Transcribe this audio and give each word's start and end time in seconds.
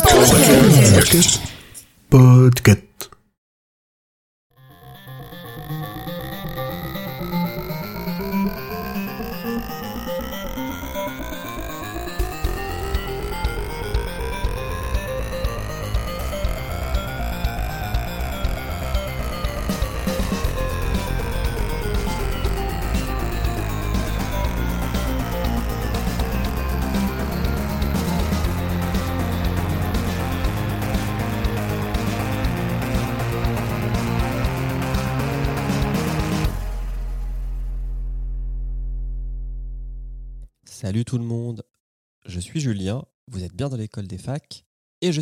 Podcast. 0.00 1.40
Podcast. 2.10 2.89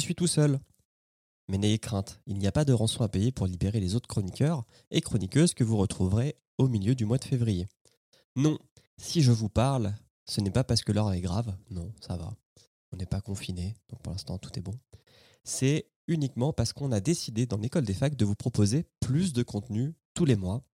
Suis 0.09 0.15
tout 0.15 0.27
seul. 0.27 0.59
Mais 1.49 1.59
n'ayez 1.59 1.79
crainte, 1.79 2.23
il 2.27 2.39
n'y 2.39 2.47
a 2.47 2.53
pas 2.53 2.65
de 2.65 2.73
rançon 2.73 3.05
à 3.05 3.09
payer 3.11 3.31
pour 3.31 3.47
libérer 3.47 3.79
les 3.79 3.95
autres 3.95 4.09
chroniqueurs 4.09 4.65
et 4.91 5.03
chroniqueuses 5.03 5.53
que 5.53 5.65
vous 5.65 5.77
retrouverez 5.77 6.35
au 6.57 6.67
milieu 6.67 6.95
du 6.95 7.05
mois 7.05 7.19
de 7.19 7.25
février. 7.25 7.67
Non, 8.35 8.59
si 8.97 9.21
je 9.21 9.33
vous 9.33 9.51
parle, 9.51 9.95
ce 10.25 10.41
n'est 10.41 10.51
pas 10.51 10.65
parce 10.65 10.81
que 10.81 10.93
l'heure 10.93 11.13
est 11.13 11.21
grave, 11.21 11.55
non, 11.71 11.93
ça 12.01 12.17
va. 12.17 12.35
On 12.91 12.97
n'est 12.97 13.05
pas 13.05 13.21
confiné, 13.21 13.75
donc 13.91 14.01
pour 14.01 14.13
l'instant 14.13 14.39
tout 14.39 14.59
est 14.59 14.63
bon. 14.63 14.79
C'est 15.45 15.91
uniquement 16.07 16.55
parce 16.55 16.73
qu'on 16.73 16.91
a 16.91 17.01
décidé 17.01 17.45
dans 17.45 17.59
l'école 17.59 17.85
des 17.85 17.93
facs 17.93 18.17
de 18.17 18.25
vous 18.25 18.35
proposer 18.35 18.87
plus 19.01 19.35
de 19.35 19.43
contenu 19.43 19.93
tous 20.15 20.25
les 20.25 20.37
mois. 20.37 20.65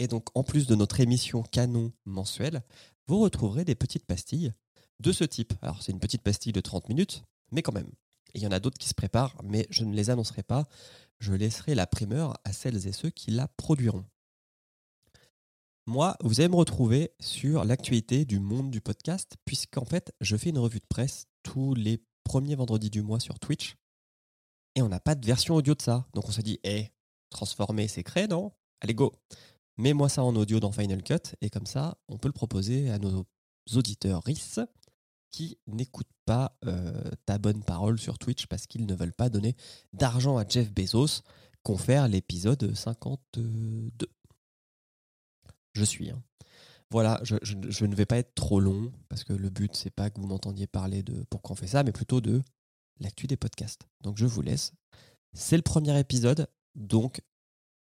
Et 0.00 0.08
donc 0.08 0.36
en 0.36 0.42
plus 0.42 0.66
de 0.66 0.74
notre 0.74 0.98
émission 0.98 1.44
canon 1.44 1.92
mensuelle, 2.06 2.62
vous 3.06 3.20
retrouverez 3.20 3.64
des 3.64 3.76
petites 3.76 4.06
pastilles 4.06 4.52
de 4.98 5.12
ce 5.12 5.22
type. 5.22 5.52
Alors 5.62 5.80
c'est 5.80 5.92
une 5.92 6.00
petite 6.00 6.22
pastille 6.22 6.52
de 6.52 6.60
30 6.60 6.88
minutes, 6.88 7.22
mais 7.52 7.62
quand 7.62 7.72
même. 7.72 7.92
Il 8.34 8.42
y 8.42 8.46
en 8.46 8.52
a 8.52 8.60
d'autres 8.60 8.78
qui 8.78 8.88
se 8.88 8.94
préparent, 8.94 9.36
mais 9.42 9.66
je 9.70 9.84
ne 9.84 9.94
les 9.94 10.10
annoncerai 10.10 10.42
pas. 10.42 10.68
Je 11.18 11.32
laisserai 11.32 11.74
la 11.74 11.86
primeur 11.86 12.38
à 12.44 12.52
celles 12.52 12.86
et 12.86 12.92
ceux 12.92 13.10
qui 13.10 13.30
la 13.30 13.48
produiront. 13.48 14.04
Moi, 15.86 16.16
vous 16.22 16.40
allez 16.40 16.48
me 16.48 16.56
retrouver 16.56 17.10
sur 17.20 17.64
l'actualité 17.64 18.24
du 18.24 18.38
monde 18.38 18.70
du 18.70 18.80
podcast, 18.80 19.36
puisqu'en 19.44 19.84
fait, 19.84 20.14
je 20.20 20.36
fais 20.36 20.50
une 20.50 20.58
revue 20.58 20.78
de 20.78 20.86
presse 20.86 21.26
tous 21.42 21.74
les 21.74 22.02
premiers 22.24 22.54
vendredis 22.54 22.90
du 22.90 23.02
mois 23.02 23.20
sur 23.20 23.38
Twitch. 23.38 23.76
Et 24.76 24.82
on 24.82 24.88
n'a 24.88 25.00
pas 25.00 25.14
de 25.14 25.26
version 25.26 25.56
audio 25.56 25.74
de 25.74 25.82
ça. 25.82 26.06
Donc 26.14 26.28
on 26.28 26.32
se 26.32 26.42
dit, 26.42 26.60
hé, 26.62 26.92
transformer, 27.30 27.88
c'est 27.88 28.04
créé, 28.04 28.28
non? 28.28 28.52
Allez, 28.80 28.94
go 28.94 29.12
Mets-moi 29.78 30.08
ça 30.08 30.22
en 30.22 30.36
audio 30.36 30.60
dans 30.60 30.72
Final 30.72 31.02
Cut, 31.02 31.34
et 31.40 31.50
comme 31.50 31.66
ça, 31.66 31.98
on 32.08 32.18
peut 32.18 32.28
le 32.28 32.34
proposer 32.34 32.90
à 32.90 32.98
nos 32.98 33.26
auditeurs 33.74 34.22
RIS 34.24 34.60
qui 35.30 35.58
n'écoutent 35.66 36.06
pas 36.24 36.56
euh, 36.66 37.10
ta 37.26 37.38
bonne 37.38 37.62
parole 37.62 37.98
sur 37.98 38.18
Twitch 38.18 38.46
parce 38.46 38.66
qu'ils 38.66 38.86
ne 38.86 38.94
veulent 38.94 39.12
pas 39.12 39.28
donner 39.28 39.56
d'argent 39.92 40.36
à 40.36 40.46
Jeff 40.46 40.72
Bezos, 40.72 41.22
confère 41.62 42.08
l'épisode 42.08 42.74
52. 42.74 44.08
Je 45.72 45.84
suis. 45.84 46.10
hein. 46.10 46.22
Voilà, 46.90 47.20
je, 47.22 47.84
ne 47.84 47.94
vais 47.94 48.06
pas 48.06 48.18
être 48.18 48.34
trop 48.34 48.58
long 48.58 48.92
parce 49.08 49.22
que 49.22 49.32
le 49.32 49.48
but, 49.48 49.76
c'est 49.76 49.90
pas 49.90 50.10
que 50.10 50.20
vous 50.20 50.26
m'entendiez 50.26 50.66
parler 50.66 51.04
de 51.04 51.24
pourquoi 51.30 51.52
on 51.52 51.56
fait 51.56 51.68
ça, 51.68 51.84
mais 51.84 51.92
plutôt 51.92 52.20
de 52.20 52.42
l'actu 52.98 53.28
des 53.28 53.36
podcasts. 53.36 53.82
Donc 54.02 54.18
je 54.18 54.26
vous 54.26 54.42
laisse. 54.42 54.72
C'est 55.32 55.56
le 55.56 55.62
premier 55.62 55.96
épisode, 56.00 56.48
donc 56.74 57.22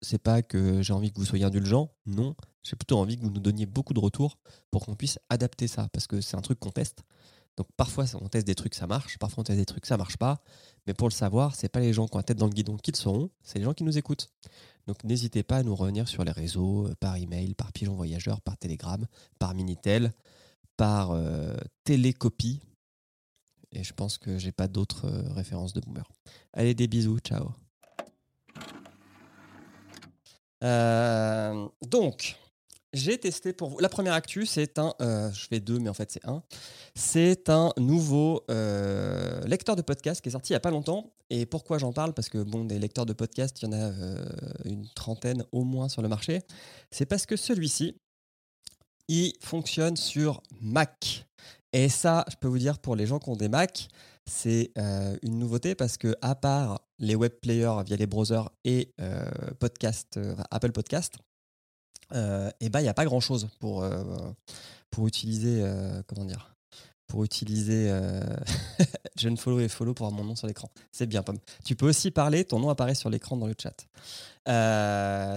c'est 0.00 0.22
pas 0.22 0.42
que 0.42 0.80
j'ai 0.82 0.92
envie 0.92 1.12
que 1.12 1.18
vous 1.18 1.24
soyez 1.24 1.44
indulgents, 1.44 1.92
non, 2.06 2.36
j'ai 2.64 2.76
plutôt 2.76 2.98
envie 2.98 3.16
que 3.16 3.22
vous 3.22 3.30
nous 3.30 3.40
donniez 3.40 3.66
beaucoup 3.66 3.94
de 3.94 4.00
retours 4.00 4.38
pour 4.70 4.84
qu'on 4.84 4.96
puisse 4.96 5.18
adapter 5.28 5.68
ça, 5.68 5.88
parce 5.92 6.06
que 6.06 6.20
c'est 6.20 6.36
un 6.36 6.40
truc 6.40 6.58
qu'on 6.58 6.70
teste. 6.70 7.04
Donc 7.56 7.68
parfois 7.76 8.04
on 8.20 8.28
teste 8.28 8.46
des 8.46 8.54
trucs, 8.54 8.74
ça 8.74 8.86
marche, 8.86 9.16
parfois 9.18 9.42
on 9.42 9.44
teste 9.44 9.58
des 9.58 9.66
trucs, 9.66 9.86
ça 9.86 9.96
marche 9.96 10.16
pas. 10.16 10.42
Mais 10.86 10.94
pour 10.94 11.08
le 11.08 11.12
savoir, 11.12 11.54
c'est 11.54 11.68
pas 11.68 11.80
les 11.80 11.92
gens 11.92 12.08
qui 12.08 12.16
ont 12.16 12.18
la 12.18 12.24
tête 12.24 12.38
dans 12.38 12.46
le 12.46 12.52
guidon 12.52 12.76
qui 12.76 12.90
le 12.90 12.96
sauront, 12.96 13.30
c'est 13.42 13.58
les 13.58 13.64
gens 13.64 13.74
qui 13.74 13.84
nous 13.84 13.96
écoutent. 13.96 14.28
Donc 14.86 15.04
n'hésitez 15.04 15.42
pas 15.42 15.58
à 15.58 15.62
nous 15.62 15.76
revenir 15.76 16.08
sur 16.08 16.24
les 16.24 16.32
réseaux, 16.32 16.88
euh, 16.88 16.94
par 16.98 17.16
email, 17.16 17.54
par 17.54 17.72
pigeon 17.72 17.94
voyageur, 17.94 18.40
par 18.40 18.56
télégramme, 18.56 19.06
par 19.38 19.54
Minitel, 19.54 20.12
par 20.76 21.12
euh, 21.12 21.56
télécopie. 21.84 22.60
Et 23.72 23.84
je 23.84 23.92
pense 23.92 24.18
que 24.18 24.38
j'ai 24.38 24.52
pas 24.52 24.68
d'autres 24.68 25.06
euh, 25.06 25.32
références 25.32 25.72
de 25.72 25.80
boomer. 25.80 26.08
Allez, 26.52 26.74
des 26.74 26.88
bisous, 26.88 27.18
ciao. 27.18 27.50
Donc, 31.90 32.36
j'ai 32.94 33.18
testé 33.18 33.52
pour 33.52 33.70
vous. 33.70 33.78
La 33.80 33.88
première 33.88 34.14
actu, 34.14 34.46
c'est 34.46 34.78
un. 34.78 34.94
euh, 35.02 35.30
je 35.32 35.46
fais 35.46 35.60
deux, 35.60 35.78
mais 35.78 35.90
en 35.90 35.94
fait, 35.94 36.10
c'est 36.12 36.24
un. 36.26 36.42
C'est 36.94 37.50
un 37.50 37.72
nouveau 37.76 38.44
euh, 38.50 39.40
lecteur 39.46 39.76
de 39.76 39.82
podcast 39.82 40.20
qui 40.20 40.28
est 40.28 40.32
sorti 40.32 40.52
il 40.52 40.54
n'y 40.54 40.58
a 40.58 40.60
pas 40.60 40.70
longtemps. 40.70 41.12
Et 41.28 41.44
pourquoi 41.44 41.78
j'en 41.78 41.92
parle? 41.92 42.14
Parce 42.14 42.28
que, 42.28 42.38
bon, 42.38 42.64
des 42.64 42.78
lecteurs 42.78 43.04
de 43.04 43.12
podcast, 43.12 43.60
il 43.60 43.64
y 43.66 43.68
en 43.68 43.72
a 43.72 43.90
euh, 43.90 44.24
une 44.64 44.86
trentaine 44.94 45.44
au 45.50 45.64
moins 45.64 45.88
sur 45.88 46.02
le 46.02 46.08
marché. 46.08 46.42
C'est 46.92 47.06
parce 47.06 47.26
que 47.26 47.36
celui-ci, 47.36 47.96
il 49.08 49.32
fonctionne 49.42 49.96
sur 49.96 50.40
Mac. 50.60 51.26
Et 51.72 51.88
ça, 51.88 52.24
je 52.30 52.36
peux 52.36 52.48
vous 52.48 52.58
dire, 52.58 52.78
pour 52.78 52.94
les 52.94 53.06
gens 53.06 53.18
qui 53.18 53.28
ont 53.28 53.36
des 53.36 53.48
Mac, 53.48 53.88
c'est 54.24 54.70
une 55.22 55.38
nouveauté 55.38 55.74
parce 55.74 55.98
que, 55.98 56.14
à 56.22 56.34
part 56.34 56.80
les 56.98 57.16
web 57.16 57.32
players 57.42 57.82
via 57.84 57.96
les 57.96 58.06
browsers 58.06 58.48
et 58.64 58.94
Apple 58.98 60.72
Podcast, 60.72 61.16
euh, 62.14 62.50
et 62.60 62.68
ben 62.68 62.80
il 62.80 62.84
n'y 62.84 62.88
a 62.88 62.94
pas 62.94 63.04
grand 63.04 63.20
chose 63.20 63.48
pour, 63.58 63.82
euh, 63.82 64.02
pour 64.90 65.06
utiliser 65.06 65.62
euh, 65.62 66.02
comment 66.06 66.24
dire 66.24 66.50
pour 67.06 67.22
utiliser 67.22 67.90
euh, 67.90 68.22
jeune 69.18 69.36
follow 69.36 69.60
et 69.60 69.68
follow 69.68 69.92
pour 69.92 70.06
avoir 70.06 70.22
mon 70.22 70.26
nom 70.26 70.34
sur 70.34 70.46
l'écran. 70.46 70.70
C'est 70.90 71.06
bien, 71.06 71.22
Pomme. 71.22 71.38
Tu 71.62 71.76
peux 71.76 71.86
aussi 71.86 72.10
parler, 72.10 72.44
ton 72.44 72.58
nom 72.58 72.70
apparaît 72.70 72.94
sur 72.94 73.10
l'écran 73.10 73.36
dans 73.36 73.46
le 73.46 73.54
chat. 73.56 73.86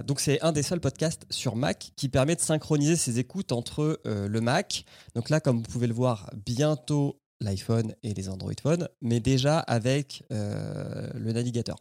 Donc 0.03 0.21
c'est 0.21 0.41
un 0.41 0.53
des 0.53 0.63
seuls 0.63 0.79
podcasts 0.79 1.25
sur 1.29 1.57
Mac 1.57 1.91
qui 1.97 2.07
permet 2.07 2.35
de 2.35 2.41
synchroniser 2.41 2.95
ses 2.95 3.19
écoutes 3.19 3.51
entre 3.51 3.99
le 4.05 4.41
Mac. 4.41 4.85
Donc 5.13 5.29
là, 5.29 5.41
comme 5.41 5.57
vous 5.57 5.69
pouvez 5.69 5.87
le 5.87 5.93
voir, 5.93 6.31
bientôt 6.45 7.19
l'iPhone 7.41 7.93
et 8.03 8.13
les 8.13 8.29
Android 8.29 8.53
Phone, 8.61 8.87
mais 9.01 9.19
déjà 9.19 9.59
avec 9.59 10.23
euh, 10.31 11.09
le 11.15 11.31
navigateur. 11.31 11.77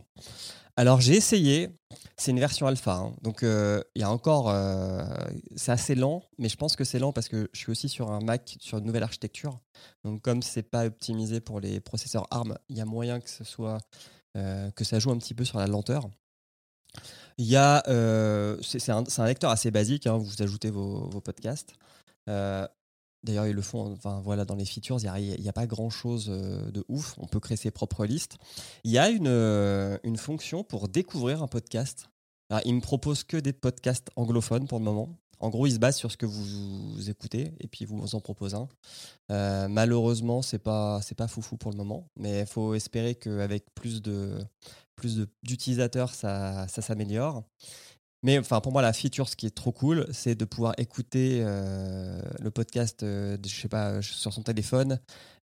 Alors 0.76 1.00
j'ai 1.00 1.14
essayé, 1.14 1.70
c'est 2.18 2.32
une 2.32 2.40
version 2.40 2.66
alpha, 2.66 2.96
hein. 2.96 3.14
donc 3.22 3.42
euh, 3.42 3.82
il 3.94 4.02
y 4.02 4.04
a 4.04 4.10
encore, 4.10 4.50
euh, 4.50 5.02
c'est 5.56 5.72
assez 5.72 5.94
lent, 5.94 6.22
mais 6.38 6.50
je 6.50 6.56
pense 6.56 6.76
que 6.76 6.84
c'est 6.84 6.98
lent 6.98 7.12
parce 7.12 7.28
que 7.28 7.48
je 7.54 7.58
suis 7.58 7.70
aussi 7.70 7.88
sur 7.88 8.10
un 8.10 8.20
Mac 8.20 8.56
sur 8.60 8.76
une 8.76 8.84
nouvelle 8.84 9.02
architecture. 9.02 9.58
Donc 10.04 10.20
comme 10.20 10.42
c'est 10.42 10.62
pas 10.62 10.84
optimisé 10.84 11.40
pour 11.40 11.60
les 11.60 11.80
processeurs 11.80 12.26
ARM, 12.30 12.58
il 12.68 12.76
y 12.76 12.82
a 12.82 12.84
moyen 12.84 13.20
que 13.20 13.30
ça 13.30 14.98
joue 14.98 15.10
un 15.10 15.18
petit 15.18 15.34
peu 15.34 15.44
sur 15.44 15.58
la 15.58 15.66
lenteur. 15.66 16.10
Il 17.38 17.46
y 17.46 17.56
a, 17.56 17.82
c'est 18.62 18.90
un, 18.90 19.26
lecteur 19.26 19.50
assez 19.50 19.70
basique. 19.70 20.06
hein, 20.06 20.18
vous 20.18 20.42
ajoutez 20.42 20.68
vos, 20.68 21.08
podcasts. 21.20 21.72
D'ailleurs, 23.26 23.46
ils 23.46 23.54
le 23.54 23.62
font. 23.62 23.92
Enfin, 23.92 24.20
voilà, 24.24 24.44
dans 24.44 24.54
les 24.54 24.64
features, 24.64 24.98
il 25.00 25.40
n'y 25.40 25.46
a, 25.46 25.50
a 25.50 25.52
pas 25.52 25.66
grand 25.66 25.90
chose 25.90 26.28
de 26.28 26.84
ouf. 26.88 27.16
On 27.18 27.26
peut 27.26 27.40
créer 27.40 27.56
ses 27.56 27.70
propres 27.70 28.06
listes. 28.06 28.38
Il 28.84 28.92
y 28.92 28.98
a 28.98 29.10
une, 29.10 29.26
euh, 29.26 29.98
une 30.04 30.16
fonction 30.16 30.62
pour 30.64 30.88
découvrir 30.88 31.42
un 31.42 31.48
podcast. 31.48 32.08
Alors, 32.48 32.62
il 32.64 32.74
me 32.74 32.80
propose 32.80 33.24
que 33.24 33.36
des 33.36 33.52
podcasts 33.52 34.10
anglophones 34.16 34.68
pour 34.68 34.78
le 34.78 34.84
moment. 34.84 35.18
En 35.40 35.50
gros, 35.50 35.66
il 35.66 35.72
se 35.72 35.78
base 35.78 35.96
sur 35.96 36.10
ce 36.10 36.16
que 36.16 36.24
vous, 36.24 36.94
vous 36.94 37.10
écoutez 37.10 37.52
et 37.60 37.66
puis 37.66 37.84
vous 37.84 38.14
en 38.14 38.20
propose 38.20 38.54
un. 38.54 38.68
Euh, 39.30 39.68
malheureusement, 39.68 40.40
c'est 40.40 40.58
pas 40.58 41.00
pas 41.16 41.28
foufou 41.28 41.56
pour 41.56 41.72
le 41.72 41.76
moment, 41.76 42.08
mais 42.16 42.40
il 42.40 42.46
faut 42.46 42.74
espérer 42.74 43.16
qu'avec 43.16 43.66
plus 43.74 44.00
plus 44.94 45.20
d'utilisateurs, 45.42 46.14
ça, 46.14 46.66
ça 46.68 46.80
s'améliore. 46.80 47.44
Mais 48.26 48.40
enfin, 48.40 48.60
pour 48.60 48.72
moi, 48.72 48.82
la 48.82 48.92
feature, 48.92 49.28
ce 49.28 49.36
qui 49.36 49.46
est 49.46 49.54
trop 49.54 49.70
cool, 49.70 50.04
c'est 50.12 50.34
de 50.34 50.44
pouvoir 50.44 50.74
écouter 50.78 51.42
euh, 51.44 52.20
le 52.40 52.50
podcast, 52.50 53.04
euh, 53.04 53.38
je 53.46 53.54
sais 53.54 53.68
pas, 53.68 54.02
sur 54.02 54.32
son 54.32 54.42
téléphone 54.42 54.98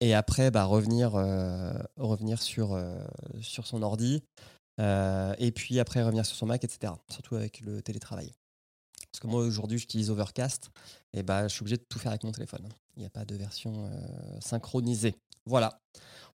et 0.01 0.15
après 0.15 0.49
bah, 0.49 0.63
revenir, 0.63 1.13
euh, 1.13 1.71
revenir 1.97 2.41
sur, 2.41 2.73
euh, 2.73 2.97
sur 3.41 3.67
son 3.67 3.83
ordi 3.83 4.23
euh, 4.81 5.35
et 5.37 5.51
puis 5.51 5.79
après 5.79 6.01
revenir 6.01 6.25
sur 6.25 6.35
son 6.35 6.47
Mac, 6.47 6.63
etc. 6.63 6.93
Surtout 7.11 7.35
avec 7.35 7.61
le 7.61 7.83
télétravail. 7.83 8.31
Parce 9.11 9.19
que 9.19 9.27
moi, 9.27 9.43
aujourd'hui, 9.43 9.77
j'utilise 9.77 10.09
Overcast 10.09 10.71
et 11.13 11.21
bah, 11.21 11.47
je 11.47 11.53
suis 11.53 11.61
obligé 11.61 11.77
de 11.77 11.85
tout 11.87 11.99
faire 11.99 12.11
avec 12.11 12.23
mon 12.23 12.31
téléphone. 12.31 12.67
Il 12.97 13.01
n'y 13.01 13.05
a 13.05 13.11
pas 13.11 13.23
de 13.23 13.35
version 13.35 13.85
euh, 13.85 14.39
synchronisée. 14.41 15.13
Voilà. 15.45 15.79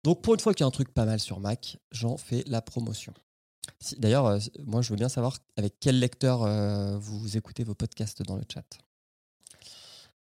Donc, 0.04 0.22
pour 0.22 0.36
une 0.36 0.40
fois 0.40 0.54
qu'il 0.54 0.64
y 0.64 0.66
a 0.66 0.68
un 0.68 0.72
truc 0.72 0.94
pas 0.94 1.06
mal 1.06 1.20
sur 1.20 1.40
Mac, 1.40 1.80
j'en 1.92 2.16
fais 2.16 2.44
la 2.46 2.62
promotion. 2.62 3.16
D'ailleurs, 3.98 4.26
euh, 4.26 4.40
moi, 4.66 4.82
je 4.82 4.90
veux 4.90 4.96
bien 4.96 5.10
savoir 5.10 5.38
avec 5.56 5.76
quel 5.80 6.00
lecteur 6.00 6.44
euh, 6.44 6.98
vous 6.98 7.38
écoutez 7.38 7.64
vos 7.64 7.76
podcasts 7.76 8.22
dans 8.24 8.36
le 8.36 8.44
chat. 8.52 8.66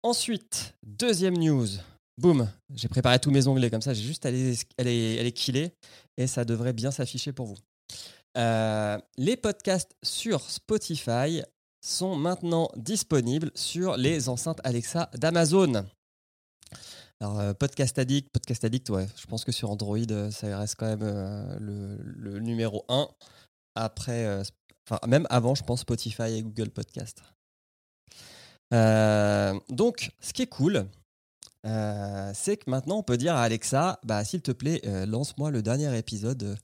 Ensuite, 0.04 0.76
deuxième 0.84 1.38
news. 1.38 1.68
Boum, 2.18 2.50
j'ai 2.74 2.90
préparé 2.90 3.20
tous 3.20 3.32
mes 3.32 3.48
onglets 3.48 3.70
comme 3.70 3.82
ça, 3.82 3.94
j'ai 3.94 4.04
juste 4.04 4.26
à 4.26 4.32
les 4.32 5.32
killer 5.34 5.72
et 6.18 6.28
ça 6.28 6.44
devrait 6.44 6.74
bien 6.74 6.92
s'afficher 6.92 7.32
pour 7.32 7.46
vous. 7.46 7.58
Euh, 8.38 8.98
les 9.18 9.38
podcasts 9.38 9.96
sur 10.04 10.42
Spotify 10.50 11.42
sont 11.82 12.16
maintenant 12.16 12.70
disponibles 12.76 13.52
sur 13.56 13.98
les 13.98 14.30
enceintes 14.30 14.62
Alexa 14.64 15.10
d'Amazon. 15.16 15.86
Alors, 17.22 17.40
euh, 17.40 17.54
Podcast 17.54 18.00
Addict, 18.00 18.30
Podcast 18.32 18.64
Addict, 18.64 18.90
ouais, 18.92 19.08
je 19.18 19.28
pense 19.28 19.44
que 19.44 19.52
sur 19.52 19.70
Android, 19.70 19.98
euh, 20.10 20.32
ça 20.32 20.58
reste 20.58 20.76
quand 20.76 20.86
même 20.86 21.04
euh, 21.04 21.58
le, 21.60 22.40
numéro 22.40 22.86
1. 22.88 23.10
Après, 23.76 24.42
même 25.06 25.28
avant, 25.30 25.54
je 25.54 25.64
pense 25.64 25.82
Spotify 25.82 26.34
et 26.34 26.44
Google 26.44 26.70
Podcast. 26.70 27.22
Donc, 28.72 30.12
ce 30.20 30.34
qui 30.34 30.44
est 30.44 30.48
cool, 30.48 30.86
c'est 31.64 32.58
que 32.58 32.70
maintenant 32.70 32.98
on 32.98 33.04
peut 33.04 33.18
dire 33.18 33.36
à 33.36 33.44
Alexa, 33.44 34.00
bah, 34.04 34.24
s'il 34.26 34.42
te 34.42 34.52
plaît, 34.52 34.82
lance-moi 35.06 35.52
le 35.52 35.62
dernier 35.62 35.98
épisode 35.98 36.58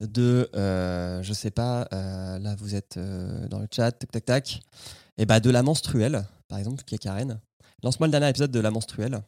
de, 0.00 0.48
je 0.54 1.32
sais 1.34 1.50
pas, 1.50 1.86
là 1.90 2.54
vous 2.56 2.74
êtes 2.74 2.98
dans 2.98 3.58
le 3.58 3.68
chat, 3.70 3.92
tac 3.92 4.10
tac 4.10 4.24
tac, 4.24 4.62
et 5.18 5.26
bah 5.26 5.40
de 5.40 5.50
la 5.50 5.62
menstruelle, 5.62 6.24
par 6.48 6.58
exemple, 6.58 6.82
qui 6.84 6.94
est 6.94 6.98
Karen. 6.98 7.40
Lance-moi 7.82 8.06
le 8.06 8.12
dernier 8.12 8.30
épisode 8.30 8.50
de 8.50 8.60
la 8.60 8.70
menstruelle, 8.70 9.20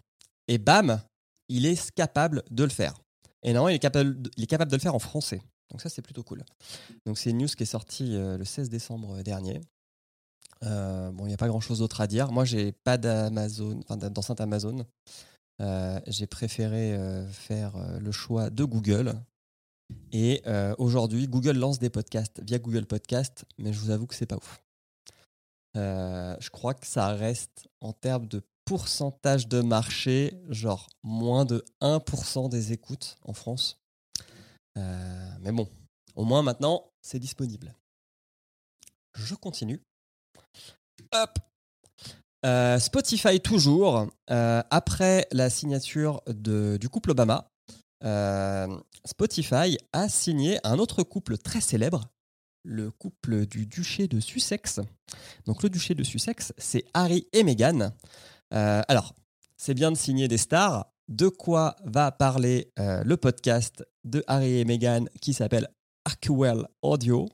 et 0.48 0.58
bam, 0.58 1.00
il 1.48 1.66
est 1.66 1.90
capable 1.92 2.42
de 2.50 2.64
le 2.64 2.70
faire. 2.70 2.94
Et 3.42 3.52
non, 3.52 3.68
il 3.68 3.74
est 3.74 3.78
capable, 3.78 4.20
de- 4.22 4.30
il 4.36 4.44
est 4.44 4.48
capable 4.48 4.70
de 4.70 4.76
le 4.76 4.80
faire 4.82 4.94
en 4.94 4.98
français. 4.98 5.40
Donc 5.70 5.80
ça 5.80 5.88
c'est 5.88 6.02
plutôt 6.02 6.22
cool. 6.22 6.44
Donc 7.06 7.18
c'est 7.18 7.30
une 7.30 7.38
news 7.38 7.48
qui 7.48 7.62
est 7.64 7.66
sortie 7.66 8.14
euh, 8.16 8.36
le 8.38 8.44
16 8.44 8.68
décembre 8.70 9.22
dernier. 9.22 9.60
Euh, 10.64 11.10
bon, 11.10 11.24
il 11.24 11.28
n'y 11.28 11.34
a 11.34 11.38
pas 11.38 11.48
grand 11.48 11.60
chose 11.60 11.80
d'autre 11.80 12.00
à 12.00 12.06
dire. 12.06 12.32
Moi, 12.32 12.44
j'ai 12.44 12.72
pas 12.72 12.96
d'Amazon, 12.96 13.80
enfin 13.80 13.96
d'enceinte 13.96 14.40
Amazon. 14.40 14.86
Euh, 15.60 16.00
j'ai 16.06 16.26
préféré 16.26 16.94
euh, 16.94 17.26
faire 17.28 17.76
euh, 17.76 17.98
le 17.98 18.12
choix 18.12 18.48
de 18.50 18.64
Google. 18.64 19.14
Et 20.12 20.42
euh, 20.46 20.74
aujourd'hui, 20.78 21.28
Google 21.28 21.58
lance 21.58 21.78
des 21.78 21.90
podcasts 21.90 22.40
via 22.42 22.58
Google 22.58 22.86
Podcast, 22.86 23.44
mais 23.58 23.72
je 23.72 23.78
vous 23.80 23.90
avoue 23.90 24.06
que 24.06 24.14
c'est 24.14 24.26
pas 24.26 24.36
ouf. 24.36 24.62
Euh, 25.76 26.36
je 26.40 26.50
crois 26.50 26.74
que 26.74 26.86
ça 26.86 27.08
reste 27.08 27.68
en 27.80 27.92
termes 27.92 28.26
de 28.26 28.42
pourcentage 28.66 29.48
de 29.48 29.62
marché, 29.62 30.34
genre 30.50 30.88
moins 31.02 31.44
de 31.44 31.64
1% 31.80 32.50
des 32.50 32.72
écoutes 32.72 33.16
en 33.24 33.32
France. 33.32 33.80
Euh, 34.76 35.30
mais 35.40 35.52
bon, 35.52 35.68
au 36.16 36.24
moins 36.24 36.42
maintenant, 36.42 36.90
c'est 37.00 37.20
disponible. 37.20 37.74
Je 39.14 39.34
continue. 39.34 39.80
Hop. 41.14 41.38
Euh, 42.44 42.78
Spotify 42.78 43.40
toujours. 43.40 44.08
Euh, 44.30 44.62
après 44.70 45.26
la 45.30 45.48
signature 45.48 46.20
du 46.26 46.88
couple 46.90 47.12
Obama, 47.12 47.48
Spotify 49.04 49.78
a 49.92 50.08
signé 50.08 50.58
un 50.64 50.78
autre 50.78 51.04
couple 51.04 51.38
très 51.38 51.60
célèbre, 51.60 52.10
le 52.64 52.90
couple 52.90 53.46
du 53.46 53.66
duché 53.66 54.08
de 54.08 54.18
Sussex. 54.18 54.80
Donc 55.46 55.62
le 55.62 55.70
duché 55.70 55.94
de 55.94 56.02
Sussex, 56.02 56.52
c'est 56.58 56.84
Harry 56.92 57.28
et 57.32 57.44
Meghan. 57.44 57.92
Euh, 58.54 58.82
alors, 58.88 59.14
c'est 59.56 59.74
bien 59.74 59.90
de 59.90 59.96
signer 59.96 60.28
des 60.28 60.38
stars. 60.38 60.86
De 61.08 61.28
quoi 61.28 61.76
va 61.84 62.10
parler 62.10 62.72
euh, 62.78 63.02
le 63.04 63.16
podcast 63.16 63.84
de 64.04 64.24
Harry 64.26 64.58
et 64.58 64.64
Meghan 64.64 65.04
qui 65.20 65.34
s'appelle 65.34 65.68
Arkwell 66.04 66.66
Audio 66.82 67.28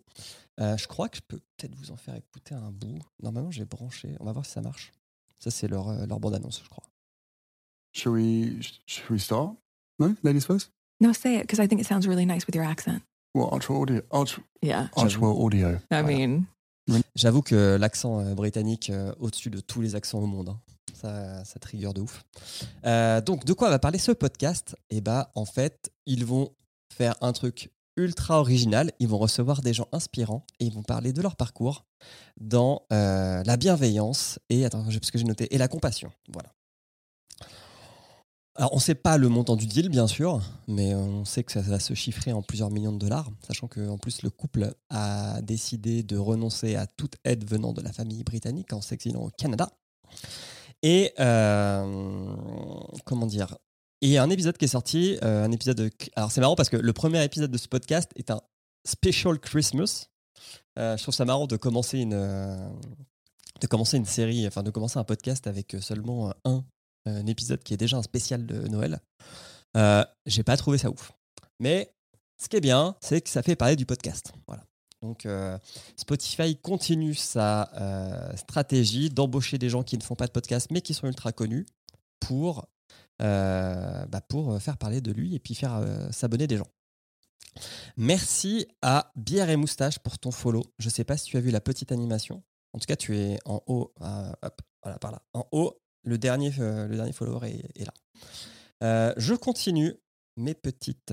euh, 0.60 0.76
je 0.76 0.86
crois 0.86 1.08
que 1.08 1.16
je 1.16 1.22
peux 1.26 1.38
peut-être 1.56 1.74
vous 1.76 1.90
en 1.90 1.96
faire 1.96 2.14
écouter 2.14 2.54
un 2.54 2.70
bout. 2.70 2.98
Normalement, 3.22 3.50
j'ai 3.50 3.64
branché. 3.64 4.14
On 4.20 4.24
va 4.26 4.32
voir 4.32 4.44
si 4.44 4.52
ça 4.52 4.60
marche. 4.60 4.92
Ça, 5.40 5.50
c'est 5.50 5.66
leur, 5.66 5.88
euh, 5.88 6.06
leur 6.06 6.20
bande-annonce, 6.20 6.60
je 6.62 6.68
crois. 6.68 6.84
Shall 7.92 8.12
we? 8.12 8.60
Should 8.86 9.10
we 9.10 9.22
start? 9.22 9.54
No, 9.98 10.14
ladies 10.22 10.44
first? 10.44 10.70
No, 11.00 11.12
say 11.12 11.36
it 11.36 11.42
because 11.42 11.58
I 11.58 11.66
think 11.68 11.80
it 11.80 11.86
sounds 11.86 12.06
really 12.06 12.26
nice 12.26 12.46
with 12.46 12.54
your 12.54 12.64
accent. 12.66 13.02
Well, 13.34 13.48
Archwell 13.50 13.80
Audio. 13.82 14.02
Arch, 14.10 14.38
Yeah. 14.62 14.88
Archwell 14.94 15.36
Audio. 15.42 15.80
I 15.90 16.02
mean, 16.02 16.44
J'avoue 17.14 17.42
que 17.42 17.76
l'accent 17.76 18.20
euh, 18.20 18.34
britannique, 18.34 18.90
euh, 18.90 19.14
au-dessus 19.18 19.50
de 19.50 19.60
tous 19.60 19.80
les 19.80 19.94
accents 19.94 20.18
au 20.18 20.26
monde, 20.26 20.50
hein. 20.50 20.60
Ça, 21.02 21.44
ça 21.44 21.58
trigger 21.58 21.92
de 21.94 22.00
ouf. 22.00 22.24
Euh, 22.86 23.20
donc, 23.20 23.44
de 23.44 23.52
quoi 23.52 23.70
va 23.70 23.78
parler 23.78 23.98
ce 23.98 24.12
podcast? 24.12 24.76
Eh 24.90 25.00
bah, 25.00 25.30
en 25.34 25.44
fait, 25.44 25.92
ils 26.06 26.24
vont 26.24 26.54
faire 26.92 27.14
un 27.20 27.32
truc 27.32 27.70
ultra 27.96 28.40
original. 28.40 28.92
Ils 29.00 29.08
vont 29.08 29.18
recevoir 29.18 29.62
des 29.62 29.74
gens 29.74 29.88
inspirants 29.92 30.46
et 30.60 30.66
ils 30.66 30.72
vont 30.72 30.82
parler 30.82 31.12
de 31.12 31.20
leur 31.20 31.36
parcours 31.36 31.84
dans 32.40 32.82
euh, 32.92 33.42
la 33.44 33.56
bienveillance 33.56 34.38
et 34.48 34.64
attends, 34.64 34.84
parce 34.84 35.10
que 35.10 35.18
j'ai 35.18 35.24
noté 35.24 35.54
et 35.54 35.58
la 35.58 35.68
compassion. 35.68 36.10
Voilà. 36.32 36.52
Alors, 38.54 38.74
on 38.74 38.76
ne 38.76 38.80
sait 38.82 38.94
pas 38.94 39.16
le 39.16 39.30
montant 39.30 39.56
du 39.56 39.66
deal, 39.66 39.88
bien 39.88 40.06
sûr, 40.06 40.42
mais 40.68 40.94
on 40.94 41.24
sait 41.24 41.42
que 41.42 41.52
ça 41.52 41.62
va 41.62 41.80
se 41.80 41.94
chiffrer 41.94 42.32
en 42.32 42.42
plusieurs 42.42 42.70
millions 42.70 42.92
de 42.92 42.98
dollars, 42.98 43.30
sachant 43.46 43.66
qu'en 43.66 43.96
plus, 43.96 44.20
le 44.20 44.28
couple 44.28 44.74
a 44.90 45.40
décidé 45.40 46.02
de 46.02 46.18
renoncer 46.18 46.76
à 46.76 46.86
toute 46.86 47.16
aide 47.24 47.48
venant 47.48 47.72
de 47.72 47.80
la 47.80 47.92
famille 47.92 48.22
britannique 48.24 48.74
en 48.74 48.82
s'exilant 48.82 49.22
au 49.22 49.30
Canada. 49.30 49.70
Et 50.82 51.12
euh, 51.20 52.34
comment 53.04 53.26
dire? 53.26 53.56
Et 54.00 54.18
un 54.18 54.30
épisode 54.30 54.56
qui 54.58 54.64
est 54.64 54.68
sorti, 54.68 55.18
euh, 55.22 55.44
un 55.44 55.52
épisode. 55.52 55.76
De, 55.76 55.90
alors, 56.16 56.32
c'est 56.32 56.40
marrant 56.40 56.56
parce 56.56 56.68
que 56.68 56.76
le 56.76 56.92
premier 56.92 57.22
épisode 57.22 57.50
de 57.50 57.58
ce 57.58 57.68
podcast 57.68 58.10
est 58.16 58.30
un 58.30 58.40
special 58.86 59.38
Christmas. 59.38 60.08
Euh, 60.78 60.96
je 60.96 61.02
trouve 61.02 61.14
ça 61.14 61.24
marrant 61.24 61.46
de 61.46 61.56
commencer 61.56 61.98
une. 61.98 62.10
de 63.60 63.66
commencer 63.68 63.96
une 63.96 64.06
série, 64.06 64.46
enfin 64.46 64.62
de 64.64 64.70
commencer 64.70 64.98
un 64.98 65.04
podcast 65.04 65.46
avec 65.46 65.76
seulement 65.80 66.34
un, 66.44 66.64
un 67.06 67.26
épisode 67.26 67.62
qui 67.62 67.74
est 67.74 67.76
déjà 67.76 67.96
un 67.96 68.02
spécial 68.02 68.44
de 68.46 68.66
Noël. 68.68 69.00
Euh, 69.76 70.04
J'ai 70.26 70.42
pas 70.42 70.56
trouvé 70.56 70.78
ça 70.78 70.90
ouf. 70.90 71.12
Mais 71.60 71.94
ce 72.42 72.48
qui 72.48 72.56
est 72.56 72.60
bien, 72.60 72.96
c'est 73.00 73.20
que 73.20 73.30
ça 73.30 73.42
fait 73.42 73.56
parler 73.56 73.76
du 73.76 73.86
podcast. 73.86 74.32
Voilà. 74.48 74.64
Donc 75.02 75.26
euh, 75.26 75.58
Spotify 75.96 76.56
continue 76.56 77.14
sa 77.14 77.70
euh, 77.74 78.36
stratégie 78.36 79.10
d'embaucher 79.10 79.58
des 79.58 79.68
gens 79.68 79.82
qui 79.82 79.98
ne 79.98 80.02
font 80.02 80.14
pas 80.14 80.26
de 80.26 80.32
podcast 80.32 80.68
mais 80.70 80.80
qui 80.80 80.94
sont 80.94 81.08
ultra 81.08 81.32
connus 81.32 81.66
pour, 82.20 82.68
euh, 83.20 84.06
bah, 84.06 84.20
pour 84.20 84.60
faire 84.62 84.78
parler 84.78 85.00
de 85.00 85.12
lui 85.12 85.34
et 85.34 85.40
puis 85.40 85.54
faire 85.54 85.84
s'abonner 86.12 86.46
des 86.46 86.56
gens. 86.56 86.68
Merci 87.96 88.66
à 88.80 89.12
Bière 89.16 89.50
et 89.50 89.56
Moustache 89.56 89.98
pour 89.98 90.18
ton 90.18 90.30
follow. 90.30 90.62
Je 90.78 90.88
sais 90.88 91.04
pas 91.04 91.16
si 91.16 91.26
tu 91.26 91.36
as 91.36 91.40
vu 91.40 91.50
la 91.50 91.60
petite 91.60 91.92
animation. 91.92 92.42
En 92.72 92.78
tout 92.78 92.86
cas, 92.86 92.96
tu 92.96 93.18
es 93.18 93.38
en 93.44 93.60
haut. 93.66 93.92
hop, 94.00 94.62
voilà, 94.82 94.98
par 94.98 95.10
là. 95.10 95.20
En 95.34 95.46
haut, 95.52 95.82
le 96.04 96.16
dernier, 96.16 96.50
le 96.56 96.94
dernier 96.94 97.12
follower 97.12 97.50
est, 97.74 97.84
là. 97.84 99.14
Je 99.18 99.34
continue 99.34 99.94
mes 100.38 100.54
petites, 100.54 101.12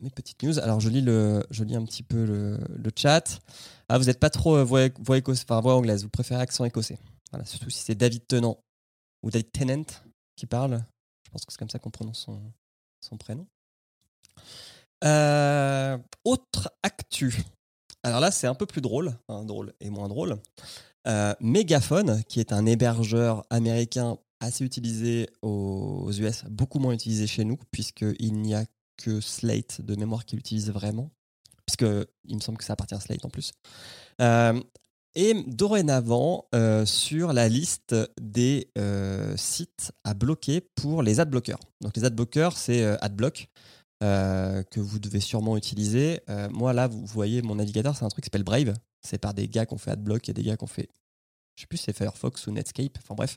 mes 0.00 0.10
petites 0.10 0.42
news. 0.42 0.58
Alors, 0.58 0.80
je 0.80 0.88
lis, 0.88 1.00
le, 1.00 1.44
je 1.50 1.64
lis 1.64 1.76
un 1.76 1.84
petit 1.84 2.02
peu 2.02 2.24
le, 2.24 2.58
chat. 2.96 3.40
Ah, 3.88 3.98
vous 3.98 4.04
n'êtes 4.04 4.20
pas 4.20 4.30
trop 4.30 4.56
euh, 4.56 4.64
voix, 4.64 4.88
voix, 5.00 5.18
écosse- 5.18 5.44
enfin, 5.44 5.60
voix 5.60 5.74
anglaise, 5.74 6.02
vous 6.02 6.08
préférez 6.08 6.40
accent 6.40 6.64
écossais. 6.64 6.98
Voilà, 7.30 7.44
surtout 7.44 7.70
si 7.70 7.82
c'est 7.82 7.94
David 7.94 8.26
Tennant 8.26 8.58
ou 9.22 9.30
David 9.30 9.50
Tennant 9.52 9.84
qui 10.36 10.46
parle. 10.46 10.84
Je 11.24 11.30
pense 11.30 11.44
que 11.44 11.52
c'est 11.52 11.58
comme 11.58 11.70
ça 11.70 11.78
qu'on 11.78 11.90
prononce 11.90 12.26
son, 13.00 13.16
prénom. 13.18 13.46
Euh, 15.04 15.98
autre 16.24 16.70
actu. 16.82 17.44
Alors 18.02 18.20
là, 18.20 18.30
c'est 18.30 18.46
un 18.46 18.54
peu 18.54 18.66
plus 18.66 18.80
drôle, 18.80 19.16
enfin, 19.28 19.44
drôle 19.44 19.72
et 19.80 19.90
moins 19.90 20.08
drôle. 20.08 20.36
Euh, 21.06 21.34
Megaphone, 21.40 22.22
qui 22.24 22.40
est 22.40 22.52
un 22.52 22.66
hébergeur 22.66 23.44
américain 23.50 24.18
assez 24.40 24.64
utilisé 24.64 25.28
aux 25.42 26.10
US, 26.12 26.44
beaucoup 26.44 26.78
moins 26.78 26.92
utilisé 26.92 27.26
chez 27.26 27.44
nous, 27.44 27.58
puisqu'il 27.70 28.34
n'y 28.34 28.54
a 28.54 28.64
que 28.96 29.20
Slate 29.20 29.80
de 29.80 29.94
mémoire 29.96 30.24
qui 30.24 30.36
l'utilise 30.36 30.70
vraiment, 30.70 31.10
puisque 31.66 31.86
il 32.24 32.36
me 32.36 32.40
semble 32.40 32.58
que 32.58 32.64
ça 32.64 32.74
appartient 32.74 32.94
à 32.94 33.00
Slate 33.00 33.24
en 33.24 33.30
plus. 33.30 33.52
Euh, 34.20 34.60
et 35.14 35.34
dorénavant 35.46 36.46
euh, 36.54 36.84
sur 36.84 37.32
la 37.32 37.48
liste 37.48 37.94
des 38.20 38.70
euh, 38.76 39.34
sites 39.36 39.92
à 40.04 40.12
bloquer 40.12 40.60
pour 40.60 41.02
les 41.02 41.20
adblockers. 41.20 41.58
Donc 41.80 41.96
les 41.96 42.04
adblockers, 42.04 42.56
c'est 42.56 42.84
Adblock, 43.00 43.48
que 44.00 44.80
vous 44.80 44.98
devez 44.98 45.20
sûrement 45.20 45.56
utiliser. 45.56 46.20
Moi, 46.50 46.74
là, 46.74 46.86
vous 46.86 47.04
voyez 47.06 47.40
mon 47.40 47.54
navigateur, 47.54 47.96
c'est 47.96 48.04
un 48.04 48.08
truc 48.08 48.24
qui 48.24 48.26
s'appelle 48.26 48.44
Brave. 48.44 48.74
C'est 49.00 49.18
par 49.18 49.32
des 49.32 49.48
gars 49.48 49.64
qui 49.64 49.72
ont 49.72 49.78
fait 49.78 49.92
Adblock 49.92 50.28
et 50.28 50.34
des 50.34 50.42
gars 50.42 50.56
qui 50.56 50.64
ont 50.64 50.68
fait, 50.68 50.88
je 51.54 51.62
sais 51.62 51.66
plus, 51.66 51.78
c'est 51.78 51.96
Firefox 51.96 52.46
ou 52.46 52.50
Netscape. 52.50 52.98
Enfin 52.98 53.14
bref. 53.14 53.36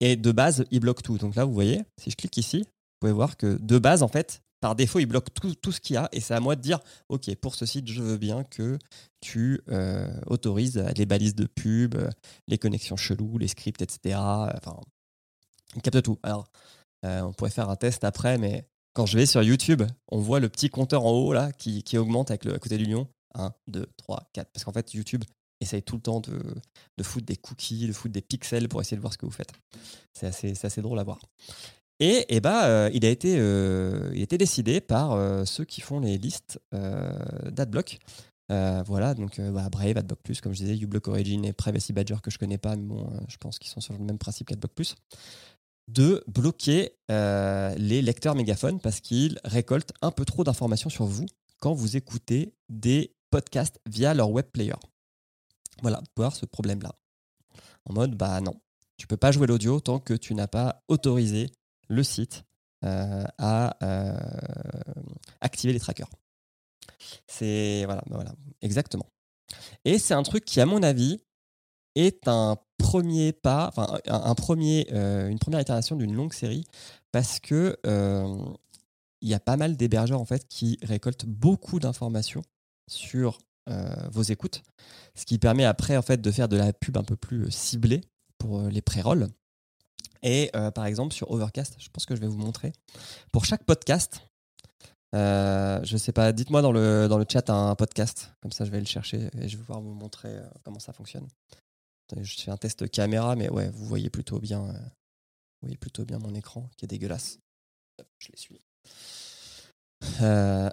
Et 0.00 0.16
de 0.16 0.32
base, 0.32 0.64
il 0.72 0.80
bloque 0.80 1.02
tout. 1.02 1.18
Donc 1.18 1.36
là, 1.36 1.44
vous 1.44 1.54
voyez, 1.54 1.82
si 2.00 2.10
je 2.10 2.16
clique 2.16 2.36
ici, 2.36 2.62
vous 2.62 2.98
pouvez 3.00 3.12
voir 3.12 3.36
que 3.36 3.58
de 3.60 3.78
base, 3.78 4.02
en 4.02 4.08
fait, 4.08 4.42
par 4.62 4.76
défaut, 4.76 5.00
il 5.00 5.06
bloque 5.06 5.26
tout, 5.34 5.72
ce 5.72 5.80
qu'il 5.80 5.94
y 5.94 5.96
a. 5.96 6.08
Et 6.12 6.20
c'est 6.20 6.34
à 6.34 6.40
moi 6.40 6.54
de 6.54 6.60
dire, 6.60 6.78
OK, 7.08 7.34
pour 7.34 7.56
ce 7.56 7.66
site, 7.66 7.88
je 7.88 8.00
veux 8.00 8.16
bien 8.16 8.44
que 8.44 8.78
tu 9.20 9.60
euh, 9.68 10.08
autorises 10.28 10.78
les 10.96 11.04
balises 11.04 11.34
de 11.34 11.46
pub, 11.46 11.96
les 12.46 12.58
connexions 12.58 12.96
cheloues, 12.96 13.38
les 13.38 13.48
scripts, 13.48 13.82
etc. 13.82 14.14
Enfin, 14.16 14.78
il 15.74 15.82
capte 15.82 16.00
tout. 16.02 16.16
Alors, 16.22 16.46
euh, 17.04 17.22
on 17.22 17.32
pourrait 17.32 17.50
faire 17.50 17.70
un 17.70 17.76
test 17.76 18.04
après, 18.04 18.38
mais 18.38 18.64
quand 18.94 19.04
je 19.04 19.18
vais 19.18 19.26
sur 19.26 19.42
YouTube, 19.42 19.82
on 20.12 20.20
voit 20.20 20.38
le 20.38 20.48
petit 20.48 20.70
compteur 20.70 21.04
en 21.04 21.10
haut 21.10 21.32
là 21.32 21.50
qui, 21.50 21.82
augmente 21.98 22.30
avec 22.30 22.44
le 22.44 22.56
côté 22.58 22.78
du 22.78 22.84
lion. 22.84 23.08
1, 23.34 23.52
2, 23.66 23.86
3, 23.96 24.28
4. 24.32 24.52
Parce 24.52 24.64
qu'en 24.64 24.72
fait, 24.72 24.94
YouTube 24.94 25.24
essaye 25.60 25.82
tout 25.82 25.96
le 25.96 26.02
temps 26.02 26.20
de, 26.20 26.40
de 26.98 27.02
foutre 27.02 27.26
des 27.26 27.36
cookies, 27.36 27.88
de 27.88 27.92
foutre 27.92 28.12
des 28.12 28.22
pixels 28.22 28.68
pour 28.68 28.80
essayer 28.80 28.96
de 28.96 29.00
voir 29.00 29.12
ce 29.12 29.18
que 29.18 29.26
vous 29.26 29.32
faites. 29.32 29.52
C'est 30.12 30.64
assez 30.64 30.82
drôle 30.82 31.00
à 31.00 31.04
voir. 31.04 31.18
Et, 32.04 32.40
bah, 32.40 32.90
il, 32.92 33.04
a 33.06 33.08
été, 33.08 33.36
euh, 33.38 34.26
décidé 34.28 34.80
par 34.80 35.12
euh, 35.12 35.44
ceux 35.44 35.64
qui 35.64 35.80
font 35.80 36.00
les 36.00 36.18
listes 36.18 36.58
d'Adblock. 36.72 37.98
Voilà, 38.48 39.14
donc 39.14 39.40
bah, 39.40 39.68
Brave, 39.70 39.96
Adblock 39.96 40.18
Plus, 40.24 40.40
comme 40.40 40.52
je 40.52 40.64
disais, 40.64 40.76
uBlock 40.76 41.06
Origin 41.06 41.44
et 41.44 41.52
Privacy 41.52 41.92
Badger 41.92 42.16
que 42.20 42.32
je 42.32 42.38
connais 42.38 42.58
pas, 42.58 42.74
mais 42.74 42.82
bon, 42.82 43.08
je 43.28 43.36
pense 43.36 43.60
qu'ils 43.60 43.70
sont 43.70 43.80
sur 43.80 43.94
le 43.94 44.00
même 44.00 44.18
principe 44.18 44.48
qu'Adblock 44.48 44.72
Plus, 44.72 44.96
de 45.86 46.24
bloquer 46.26 46.96
les 47.08 48.02
lecteurs 48.02 48.34
mégaphones 48.34 48.80
parce 48.80 48.98
qu'ils 48.98 49.38
récoltent 49.44 49.92
un 50.02 50.10
peu 50.10 50.24
trop 50.24 50.42
d'informations 50.42 50.90
sur 50.90 51.04
vous 51.04 51.26
quand 51.60 51.72
vous 51.72 51.96
écoutez 51.96 52.52
des 52.68 53.14
podcasts 53.30 53.78
via 53.86 54.12
leur 54.12 54.30
web 54.30 54.46
player. 54.46 54.74
Voilà, 55.82 55.98
vous 55.98 56.06
pouvez 56.16 56.26
avoir 56.26 56.36
ce 56.36 56.46
problème-là. 56.46 56.96
En 57.88 57.94
mode, 57.94 58.16
bah 58.16 58.40
non, 58.40 58.54
tu 58.96 59.06
peux 59.06 59.16
pas 59.16 59.30
jouer 59.30 59.46
l'audio 59.46 59.78
tant 59.78 60.00
que 60.00 60.14
tu 60.14 60.34
n'as 60.34 60.48
pas 60.48 60.82
autorisé 60.88 61.48
le 61.92 62.02
site 62.02 62.44
euh, 62.84 63.24
à 63.38 63.76
euh, 63.84 64.18
activer 65.40 65.72
les 65.72 65.78
trackers. 65.78 66.08
C'est 67.26 67.84
voilà, 67.84 68.02
bah 68.06 68.16
voilà, 68.16 68.32
exactement. 68.60 69.06
Et 69.84 69.98
c'est 69.98 70.14
un 70.14 70.22
truc 70.22 70.44
qui, 70.44 70.60
à 70.60 70.66
mon 70.66 70.82
avis, 70.82 71.20
est 71.94 72.26
un 72.26 72.56
premier 72.78 73.32
pas, 73.32 73.68
enfin 73.68 73.98
euh, 74.08 75.28
une 75.28 75.38
première 75.38 75.60
itération 75.60 75.94
d'une 75.94 76.14
longue 76.14 76.32
série, 76.32 76.64
parce 77.12 77.38
que 77.38 77.76
il 79.20 79.28
y 79.28 79.34
a 79.34 79.40
pas 79.40 79.56
mal 79.56 79.76
d'hébergeurs 79.76 80.20
en 80.20 80.24
fait 80.24 80.48
qui 80.48 80.78
récoltent 80.82 81.26
beaucoup 81.26 81.78
d'informations 81.78 82.42
sur 82.88 83.38
vos 84.10 84.22
écoutes, 84.22 84.62
ce 85.14 85.24
qui 85.24 85.38
permet 85.38 85.64
après 85.64 85.96
en 85.96 86.02
fait 86.02 86.20
de 86.20 86.30
faire 86.32 86.48
de 86.48 86.56
la 86.56 86.72
pub 86.72 86.96
un 86.96 87.04
peu 87.04 87.14
plus 87.14 87.48
ciblée 87.52 88.00
pour 88.38 88.62
les 88.62 88.82
pré-rolls. 88.82 89.28
Et 90.22 90.50
euh, 90.54 90.70
par 90.70 90.86
exemple 90.86 91.14
sur 91.14 91.30
Overcast, 91.30 91.76
je 91.78 91.88
pense 91.90 92.06
que 92.06 92.14
je 92.14 92.20
vais 92.20 92.28
vous 92.28 92.38
montrer. 92.38 92.72
Pour 93.32 93.44
chaque 93.44 93.64
podcast, 93.64 94.22
euh, 95.14 95.80
je 95.84 95.96
sais 95.96 96.12
pas, 96.12 96.32
dites-moi 96.32 96.62
dans 96.62 96.72
le, 96.72 97.06
dans 97.06 97.18
le 97.18 97.26
chat 97.30 97.50
un 97.50 97.74
podcast, 97.74 98.32
comme 98.40 98.52
ça 98.52 98.64
je 98.64 98.70
vais 98.70 98.80
le 98.80 98.86
chercher 98.86 99.28
et 99.38 99.48
je 99.48 99.56
vais 99.56 99.62
pouvoir 99.62 99.82
vous 99.82 99.92
montrer 99.92 100.30
euh, 100.30 100.48
comment 100.64 100.78
ça 100.78 100.92
fonctionne. 100.92 101.28
Je 102.16 102.40
fais 102.42 102.50
un 102.50 102.56
test 102.56 102.90
caméra, 102.90 103.36
mais 103.36 103.48
ouais, 103.48 103.70
vous 103.70 103.86
voyez 103.86 104.10
plutôt 104.10 104.38
bien, 104.38 104.62
euh, 104.62 104.72
vous 104.72 105.62
voyez 105.62 105.76
plutôt 105.76 106.04
bien 106.04 106.18
mon 106.18 106.34
écran 106.34 106.68
qui 106.76 106.84
est 106.84 106.88
dégueulasse. 106.88 107.38
Hop, 107.98 108.06
Je 108.18 108.28
l'essuie. 108.32 108.60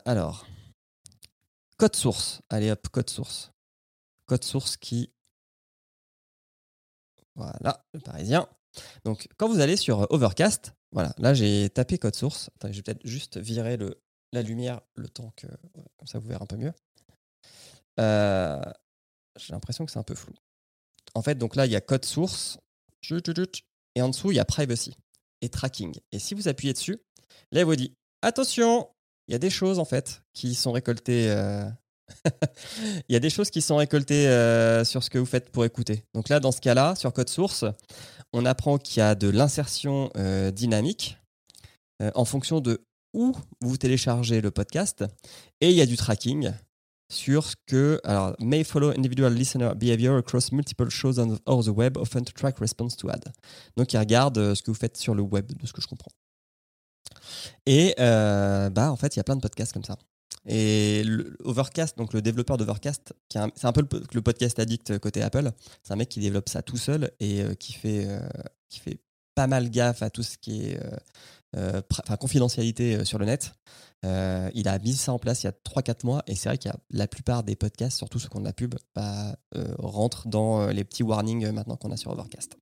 Alors, 0.05 0.45
code 1.77 1.95
source. 1.95 2.41
Allez 2.49 2.71
hop, 2.71 2.87
code 2.89 3.09
source. 3.09 3.51
Code 4.25 4.43
source 4.43 4.75
qui. 4.75 5.11
Voilà, 7.35 7.85
le 7.93 7.99
parisien. 8.01 8.49
Donc, 9.05 9.27
quand 9.37 9.47
vous 9.47 9.59
allez 9.59 9.77
sur 9.77 10.07
Overcast, 10.11 10.73
voilà, 10.91 11.13
là 11.17 11.33
j'ai 11.33 11.69
tapé 11.69 11.97
code 11.97 12.15
source. 12.15 12.49
Attendez, 12.55 12.73
je 12.73 12.79
vais 12.79 12.83
peut-être 12.83 13.05
juste 13.05 13.37
virer 13.37 13.77
le, 13.77 14.01
la 14.31 14.41
lumière 14.41 14.81
le 14.95 15.09
temps 15.09 15.33
que. 15.35 15.47
Comme 15.97 16.07
ça, 16.07 16.19
vous 16.19 16.27
verrez 16.27 16.43
un 16.43 16.47
peu 16.47 16.57
mieux. 16.57 16.73
Euh, 17.99 18.61
j'ai 19.37 19.53
l'impression 19.53 19.85
que 19.85 19.91
c'est 19.91 19.99
un 19.99 20.03
peu 20.03 20.15
flou. 20.15 20.33
En 21.13 21.21
fait, 21.21 21.35
donc 21.35 21.55
là, 21.55 21.65
il 21.65 21.71
y 21.71 21.75
a 21.75 21.81
code 21.81 22.05
source. 22.05 22.59
Et 23.95 24.01
en 24.01 24.09
dessous, 24.09 24.31
il 24.31 24.35
y 24.35 24.39
a 24.39 24.45
privacy 24.45 24.95
et 25.41 25.49
tracking. 25.49 25.97
Et 26.11 26.19
si 26.19 26.33
vous 26.33 26.47
appuyez 26.47 26.73
dessus, 26.73 26.99
là, 27.51 27.61
il 27.61 27.65
vous 27.65 27.75
dit 27.75 27.95
attention, 28.21 28.89
il 29.27 29.31
y 29.31 29.35
a 29.35 29.39
des 29.39 29.49
choses 29.49 29.79
en 29.79 29.85
fait 29.85 30.21
qui 30.33 30.53
sont 30.53 30.71
récoltées. 30.71 31.29
euh, 31.31 31.65
il 33.07 33.13
y 33.13 33.15
a 33.15 33.19
des 33.19 33.29
choses 33.29 33.49
qui 33.49 33.61
sont 33.61 33.77
récoltées 33.77 34.27
euh, 34.27 34.83
sur 34.83 35.03
ce 35.03 35.09
que 35.09 35.17
vous 35.17 35.25
faites 35.25 35.49
pour 35.51 35.65
écouter. 35.65 36.03
Donc 36.13 36.29
là, 36.29 36.39
dans 36.39 36.51
ce 36.51 36.59
cas-là, 36.59 36.95
sur 36.95 37.13
code 37.13 37.29
source, 37.29 37.63
on 38.33 38.45
apprend 38.45 38.77
qu'il 38.77 38.99
y 38.99 39.03
a 39.03 39.15
de 39.15 39.29
l'insertion 39.29 40.09
euh, 40.17 40.51
dynamique 40.51 41.17
euh, 42.01 42.11
en 42.15 42.25
fonction 42.25 42.59
de 42.61 42.81
où 43.13 43.35
vous 43.61 43.77
téléchargez 43.77 44.39
le 44.41 44.51
podcast. 44.51 45.03
Et 45.61 45.71
il 45.71 45.75
y 45.75 45.81
a 45.81 45.85
du 45.85 45.97
tracking 45.97 46.51
sur 47.11 47.45
ce 47.45 47.55
que. 47.65 47.99
Alors, 48.03 48.35
may 48.39 48.63
follow 48.63 48.89
individual 48.89 49.33
listener 49.33 49.73
behavior 49.75 50.17
across 50.17 50.51
multiple 50.51 50.89
shows 50.89 51.17
or 51.45 51.63
the 51.63 51.69
web, 51.69 51.97
often 51.97 52.23
to 52.23 52.31
track 52.33 52.59
response 52.59 52.95
to 52.97 53.09
ad. 53.09 53.23
Donc, 53.77 53.93
il 53.93 53.97
regarde 53.97 54.37
euh, 54.37 54.55
ce 54.55 54.61
que 54.61 54.69
vous 54.69 54.77
faites 54.77 54.97
sur 54.97 55.15
le 55.15 55.23
web, 55.23 55.51
de 55.51 55.65
ce 55.65 55.73
que 55.73 55.81
je 55.81 55.87
comprends. 55.87 56.11
Et 57.65 57.95
bah, 57.97 58.91
en 58.91 58.95
fait, 58.95 59.15
il 59.15 59.17
y 59.17 59.21
a 59.21 59.23
plein 59.23 59.35
de 59.35 59.41
podcasts 59.41 59.73
comme 59.73 59.83
ça. 59.83 59.97
Et 60.45 61.03
Overcast, 61.43 61.97
donc 61.97 62.13
le 62.13 62.21
développeur 62.21 62.57
d'Overcast, 62.57 63.13
c'est 63.29 63.65
un 63.65 63.71
peu 63.73 63.81
le, 63.81 63.87
po- 63.87 63.99
le 64.13 64.21
podcast 64.21 64.57
addict 64.59 64.97
côté 64.99 65.21
Apple. 65.21 65.51
C'est 65.83 65.93
un 65.93 65.97
mec 65.97 66.09
qui 66.09 66.19
développe 66.19 66.49
ça 66.49 66.61
tout 66.61 66.77
seul 66.77 67.11
et 67.19 67.41
euh, 67.41 67.53
qui, 67.55 67.73
fait, 67.73 68.05
euh, 68.07 68.19
qui 68.69 68.79
fait 68.79 68.99
pas 69.35 69.47
mal 69.47 69.69
gaffe 69.69 70.01
à 70.01 70.09
tout 70.09 70.23
ce 70.23 70.37
qui 70.37 70.65
est 70.65 70.79
euh, 70.83 70.97
euh, 71.55 71.81
confidentialité 72.19 72.95
euh, 72.95 73.05
sur 73.05 73.19
le 73.19 73.25
net. 73.25 73.53
Euh, 74.05 74.49
il 74.53 74.69
a 74.69 74.79
mis 74.79 74.93
ça 74.93 75.11
en 75.11 75.19
place 75.19 75.43
il 75.43 75.47
y 75.47 75.49
a 75.49 75.51
3-4 75.51 76.05
mois 76.05 76.23
et 76.25 76.35
c'est 76.35 76.47
vrai 76.47 76.57
a 76.69 76.77
la 76.89 77.07
plupart 77.07 77.43
des 77.43 77.57
podcasts, 77.57 77.97
surtout 77.97 78.17
ceux 78.17 78.29
qui 78.29 78.37
ont 78.37 78.41
de 78.41 78.45
la 78.45 78.53
pub, 78.53 78.75
bah, 78.95 79.37
euh, 79.55 79.75
rentrent 79.77 80.27
dans 80.29 80.61
euh, 80.61 80.71
les 80.71 80.85
petits 80.85 81.03
warnings 81.03 81.45
euh, 81.45 81.51
maintenant 81.51 81.75
qu'on 81.75 81.91
a 81.91 81.97
sur 81.97 82.11
Overcast. 82.11 82.57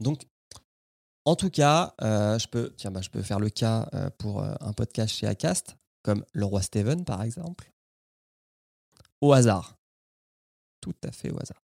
Donc, 0.00 0.26
en 1.26 1.36
tout 1.36 1.50
cas, 1.50 1.94
euh, 2.02 2.38
je, 2.38 2.48
peux, 2.48 2.72
tiens, 2.78 2.90
bah, 2.90 3.02
je 3.02 3.10
peux 3.10 3.20
faire 3.22 3.38
le 3.40 3.50
cas 3.50 3.88
euh, 3.94 4.08
pour 4.18 4.42
euh, 4.42 4.54
un 4.60 4.72
podcast 4.72 5.14
chez 5.14 5.26
Acast, 5.26 5.76
comme 6.02 6.24
Le 6.32 6.44
Roi 6.44 6.62
Steven 6.62 7.04
par 7.04 7.22
exemple. 7.22 7.70
Au 9.20 9.32
hasard. 9.32 9.76
Tout 10.80 10.94
à 11.04 11.12
fait 11.12 11.30
au 11.30 11.38
hasard. 11.40 11.60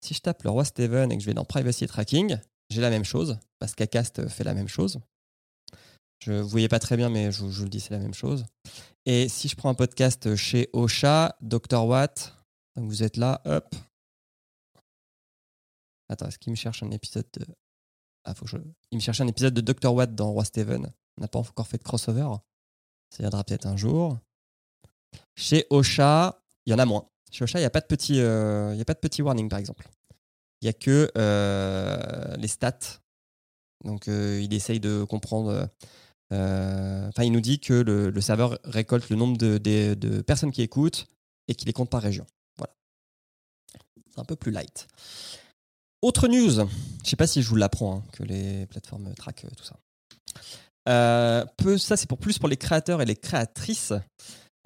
Si 0.00 0.14
je 0.14 0.20
tape 0.20 0.42
Le 0.42 0.50
Roi 0.50 0.64
Steven 0.64 1.12
et 1.12 1.16
que 1.16 1.22
je 1.22 1.26
vais 1.26 1.34
dans 1.34 1.44
Privacy 1.44 1.86
Tracking, 1.86 2.38
j'ai 2.70 2.80
la 2.80 2.90
même 2.90 3.04
chose, 3.04 3.38
parce 3.58 3.74
qu'Acast 3.74 4.26
fait 4.28 4.44
la 4.44 4.54
même 4.54 4.66
chose. 4.68 4.98
Je 6.24 6.32
ne 6.32 6.40
voyez 6.40 6.68
pas 6.68 6.78
très 6.78 6.96
bien, 6.96 7.08
mais 7.08 7.30
je, 7.30 7.44
vous- 7.44 7.64
le 7.64 7.68
dis, 7.68 7.80
c'est 7.80 7.90
la 7.94 7.98
même 7.98 8.14
chose. 8.14 8.44
Et 9.06 9.28
si 9.28 9.48
je 9.48 9.56
prends 9.56 9.68
un 9.70 9.74
podcast 9.74 10.34
chez 10.36 10.68
Ocha, 10.72 11.36
Dr. 11.40 11.84
Watt, 11.84 12.36
vous 12.76 13.02
êtes 13.02 13.16
là, 13.16 13.40
hop. 13.44 13.74
Attends, 16.08 16.26
est-ce 16.28 16.38
qu'il 16.38 16.50
me 16.52 16.56
cherche 16.56 16.82
un 16.82 16.90
épisode 16.90 17.26
de. 17.34 17.46
Ah. 18.24 18.34
Il 18.90 18.96
me 18.96 19.00
cherche 19.00 19.20
un 19.20 19.26
épisode 19.26 19.54
de 19.54 19.60
Dr. 19.60 19.92
Watt 19.92 20.14
dans 20.14 20.30
Roi 20.30 20.44
Steven. 20.44 20.92
On 21.16 21.20
n'a 21.20 21.28
pas 21.28 21.38
encore 21.40 21.66
fait 21.66 21.78
de 21.78 21.82
crossover. 21.82 22.28
Ça 23.12 23.22
viendra 23.22 23.44
peut-être 23.44 23.66
un 23.66 23.76
jour. 23.76 24.18
Chez 25.34 25.66
Ocha, 25.68 26.42
il 26.64 26.70
y 26.70 26.74
en 26.74 26.78
a 26.78 26.86
moins. 26.86 27.06
Chez 27.30 27.44
Ocha, 27.44 27.58
il 27.58 27.62
n'y 27.62 27.66
a, 27.66 27.70
pas 27.70 27.82
de 27.82 27.86
petit, 27.86 28.20
euh, 28.20 28.74
warning, 29.18 29.50
par 29.50 29.58
exemple. 29.58 29.86
Il 30.60 30.64
n'y 30.64 30.70
a 30.70 30.72
que 30.72 31.10
euh, 31.18 32.36
les 32.36 32.48
stats. 32.48 33.02
Donc, 33.84 34.08
euh, 34.08 34.40
il 34.42 34.54
essaye 34.54 34.80
de 34.80 35.04
comprendre. 35.04 35.68
euh, 36.32 37.08
Enfin, 37.08 37.24
il 37.24 37.32
nous 37.32 37.42
dit 37.42 37.60
que 37.60 37.74
le, 37.74 38.18
serveur 38.22 38.58
récolte 38.64 39.10
le 39.10 39.16
nombre 39.16 39.36
de, 39.36 40.22
personnes 40.22 40.50
qui 40.50 40.62
écoutent 40.62 41.06
et 41.48 41.54
qu'il 41.54 41.66
les 41.66 41.74
compte 41.74 41.90
par 41.90 42.00
région. 42.00 42.24
Voilà. 42.56 42.74
C'est 44.10 44.20
un 44.20 44.24
peu 44.24 44.36
plus 44.36 44.52
light. 44.52 44.88
Autre 46.00 46.28
news. 46.28 46.50
Je 46.50 46.60
ne 46.62 46.68
sais 47.04 47.16
pas 47.16 47.26
si 47.26 47.42
je 47.42 47.48
vous 47.50 47.56
l'apprends, 47.56 47.96
hein, 47.96 48.04
que 48.12 48.22
les 48.22 48.64
plateformes 48.68 49.12
traquent 49.16 49.44
tout 49.54 49.64
ça. 49.64 49.76
Euh, 50.88 51.44
peu, 51.56 51.78
ça, 51.78 51.96
c'est 51.96 52.08
pour 52.08 52.18
plus 52.18 52.38
pour 52.38 52.48
les 52.48 52.56
créateurs 52.56 53.02
et 53.02 53.04
les 53.04 53.16
créatrices. 53.16 53.92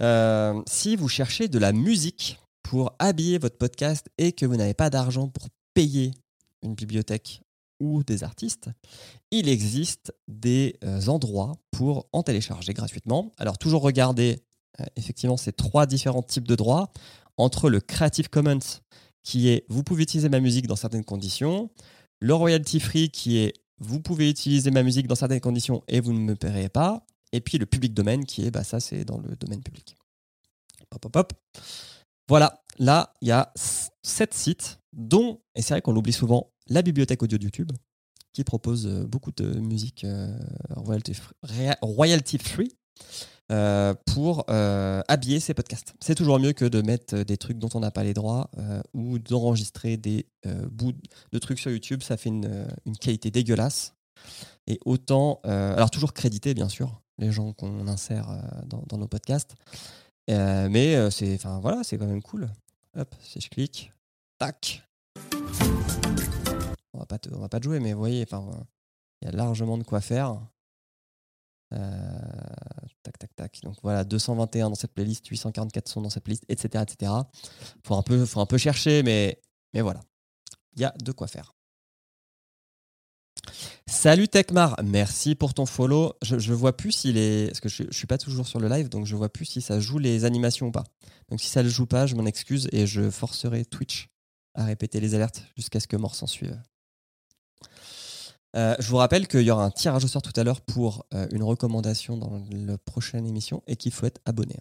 Euh, 0.00 0.62
si 0.66 0.96
vous 0.96 1.08
cherchez 1.08 1.48
de 1.48 1.58
la 1.58 1.72
musique 1.72 2.38
pour 2.62 2.94
habiller 2.98 3.38
votre 3.38 3.56
podcast 3.56 4.08
et 4.18 4.32
que 4.32 4.44
vous 4.44 4.56
n'avez 4.56 4.74
pas 4.74 4.90
d'argent 4.90 5.28
pour 5.28 5.48
payer 5.74 6.12
une 6.62 6.74
bibliothèque 6.74 7.42
ou 7.80 8.02
des 8.02 8.24
artistes, 8.24 8.70
il 9.30 9.48
existe 9.48 10.12
des 10.28 10.76
euh, 10.84 11.06
endroits 11.06 11.52
pour 11.70 12.06
en 12.12 12.22
télécharger 12.22 12.72
gratuitement. 12.72 13.34
Alors 13.38 13.58
toujours 13.58 13.82
regarder 13.82 14.42
effectivement 14.96 15.38
ces 15.38 15.52
trois 15.52 15.86
différents 15.86 16.22
types 16.22 16.46
de 16.46 16.54
droits 16.54 16.90
entre 17.38 17.70
le 17.70 17.80
Creative 17.80 18.28
Commons 18.28 18.58
qui 19.22 19.48
est 19.48 19.64
vous 19.68 19.82
pouvez 19.82 20.02
utiliser 20.02 20.28
ma 20.28 20.38
musique 20.38 20.66
dans 20.66 20.76
certaines 20.76 21.04
conditions, 21.04 21.70
le 22.20 22.34
royalty 22.34 22.78
free 22.78 23.10
qui 23.10 23.38
est 23.38 23.54
vous 23.78 24.00
pouvez 24.00 24.30
utiliser 24.30 24.70
ma 24.70 24.82
musique 24.82 25.06
dans 25.06 25.14
certaines 25.14 25.40
conditions 25.40 25.82
et 25.88 26.00
vous 26.00 26.12
ne 26.12 26.18
me 26.18 26.34
paierez 26.34 26.68
pas, 26.68 27.06
et 27.32 27.40
puis 27.40 27.58
le 27.58 27.66
public 27.66 27.94
domaine 27.94 28.24
qui 28.24 28.46
est 28.46 28.50
bah 28.50 28.64
ça 28.64 28.80
c'est 28.80 29.04
dans 29.04 29.18
le 29.18 29.36
domaine 29.36 29.62
public. 29.62 29.96
Hop 30.92 31.04
hop 31.04 31.16
hop. 31.16 31.32
Voilà, 32.28 32.62
là 32.78 33.12
il 33.20 33.28
y 33.28 33.32
a 33.32 33.52
sept 34.02 34.34
sites 34.34 34.78
dont 34.92 35.40
et 35.54 35.62
c'est 35.62 35.74
vrai 35.74 35.82
qu'on 35.82 35.92
l'oublie 35.92 36.12
souvent 36.12 36.50
la 36.68 36.82
bibliothèque 36.82 37.22
audio 37.22 37.38
de 37.38 37.44
YouTube 37.44 37.72
qui 38.32 38.44
propose 38.44 38.86
euh, 38.86 39.06
beaucoup 39.06 39.32
de 39.32 39.58
musique 39.60 40.04
euh, 40.04 40.38
royalty 41.80 42.38
free, 42.38 42.70
euh, 43.52 43.94
pour 44.12 44.44
euh, 44.50 45.02
habiller 45.06 45.38
ces 45.38 45.54
podcasts. 45.54 45.94
C'est 46.00 46.16
toujours 46.16 46.40
mieux 46.40 46.52
que 46.52 46.64
de 46.64 46.82
mettre 46.82 47.14
euh, 47.14 47.24
des 47.24 47.36
trucs 47.36 47.58
dont 47.58 47.68
on 47.74 47.80
n'a 47.80 47.92
pas 47.92 48.02
les 48.02 48.12
droits 48.12 48.50
ou 48.92 49.20
d'enregistrer 49.20 49.96
des 49.96 50.26
bouts 50.70 50.92
de 51.32 51.38
trucs 51.38 51.60
sur 51.60 51.70
YouTube. 51.70 52.02
Ça 52.02 52.16
fait 52.16 52.28
une, 52.28 52.66
qualité 53.00 53.30
dégueulasse. 53.30 53.94
Et 54.66 54.80
autant, 54.84 55.40
alors 55.44 55.90
toujours 55.90 56.12
créditer 56.12 56.54
bien 56.54 56.68
sûr 56.68 57.00
les 57.18 57.30
gens 57.30 57.52
qu'on 57.52 57.86
insère 57.86 58.26
dans, 58.66 58.98
nos 58.98 59.06
podcasts, 59.06 59.54
mais 60.28 61.10
c'est, 61.10 61.34
enfin 61.34 61.60
voilà, 61.60 61.84
c'est 61.84 61.98
quand 61.98 62.06
même 62.06 62.22
cool. 62.22 62.48
Hop, 62.98 63.14
si 63.20 63.40
je 63.40 63.48
clique, 63.48 63.92
tac. 64.38 64.82
On 66.94 66.98
va 66.98 67.06
pas, 67.06 67.18
te- 67.18 67.32
on 67.32 67.38
va 67.38 67.48
pas 67.48 67.60
te 67.60 67.64
jouer, 67.64 67.78
mais 67.78 67.92
vous 67.92 67.98
voyez, 67.98 68.26
il 69.22 69.24
y 69.24 69.28
a 69.28 69.32
largement 69.32 69.78
de 69.78 69.84
quoi 69.84 70.00
faire. 70.00 70.40
Euh, 71.72 71.78
tac, 73.02 73.18
tac, 73.18 73.34
tac. 73.34 73.60
Donc 73.62 73.76
voilà, 73.82 74.04
221 74.04 74.70
dans 74.70 74.74
cette 74.74 74.92
playlist, 74.92 75.26
844 75.26 75.88
sons 75.88 76.00
dans 76.00 76.10
cette 76.10 76.24
playlist, 76.24 76.44
etc., 76.48 76.84
etc. 76.88 77.12
Faut 77.84 77.94
un 77.94 78.02
peu, 78.02 78.24
faut 78.24 78.40
un 78.40 78.46
peu 78.46 78.58
chercher, 78.58 79.02
mais, 79.02 79.40
mais 79.74 79.80
voilà, 79.80 80.00
il 80.74 80.82
y 80.82 80.84
a 80.84 80.94
de 81.02 81.12
quoi 81.12 81.26
faire. 81.26 81.56
Salut 83.88 84.28
Techmar, 84.28 84.76
merci 84.84 85.34
pour 85.34 85.54
ton 85.54 85.66
follow. 85.66 86.14
Je, 86.22 86.38
je 86.38 86.52
vois 86.52 86.76
plus 86.76 86.92
s'il 86.92 87.16
est, 87.16 87.46
parce 87.46 87.60
que 87.60 87.68
je, 87.68 87.84
suis 87.90 88.06
pas 88.06 88.18
toujours 88.18 88.46
sur 88.46 88.58
le 88.58 88.68
live, 88.68 88.88
donc 88.88 89.06
je 89.06 89.14
vois 89.14 89.28
plus 89.28 89.44
si 89.44 89.60
ça 89.60 89.78
joue 89.78 89.98
les 89.98 90.24
animations 90.24 90.66
ou 90.66 90.72
pas. 90.72 90.84
Donc 91.28 91.40
si 91.40 91.48
ça 91.48 91.62
ne 91.62 91.68
joue 91.68 91.86
pas, 91.86 92.06
je 92.06 92.16
m'en 92.16 92.26
excuse 92.26 92.68
et 92.72 92.86
je 92.86 93.10
forcerai 93.10 93.64
Twitch 93.64 94.08
à 94.54 94.64
répéter 94.64 95.00
les 95.00 95.14
alertes 95.14 95.44
jusqu'à 95.56 95.78
ce 95.80 95.86
que 95.86 95.96
mort 95.96 96.14
s'en 96.14 96.26
suive. 96.26 96.60
Euh, 98.56 98.74
je 98.78 98.88
vous 98.88 98.96
rappelle 98.96 99.28
qu'il 99.28 99.42
y 99.42 99.50
aura 99.50 99.64
un 99.64 99.70
tirage 99.70 100.04
au 100.04 100.08
sort 100.08 100.22
tout 100.22 100.32
à 100.34 100.44
l'heure 100.44 100.62
pour 100.62 101.04
euh, 101.12 101.26
une 101.32 101.42
recommandation 101.42 102.16
dans 102.16 102.42
la 102.50 102.78
prochaine 102.78 103.26
émission 103.26 103.62
et 103.66 103.76
qu'il 103.76 103.92
faut 103.92 104.06
être 104.06 104.20
abonné. 104.24 104.56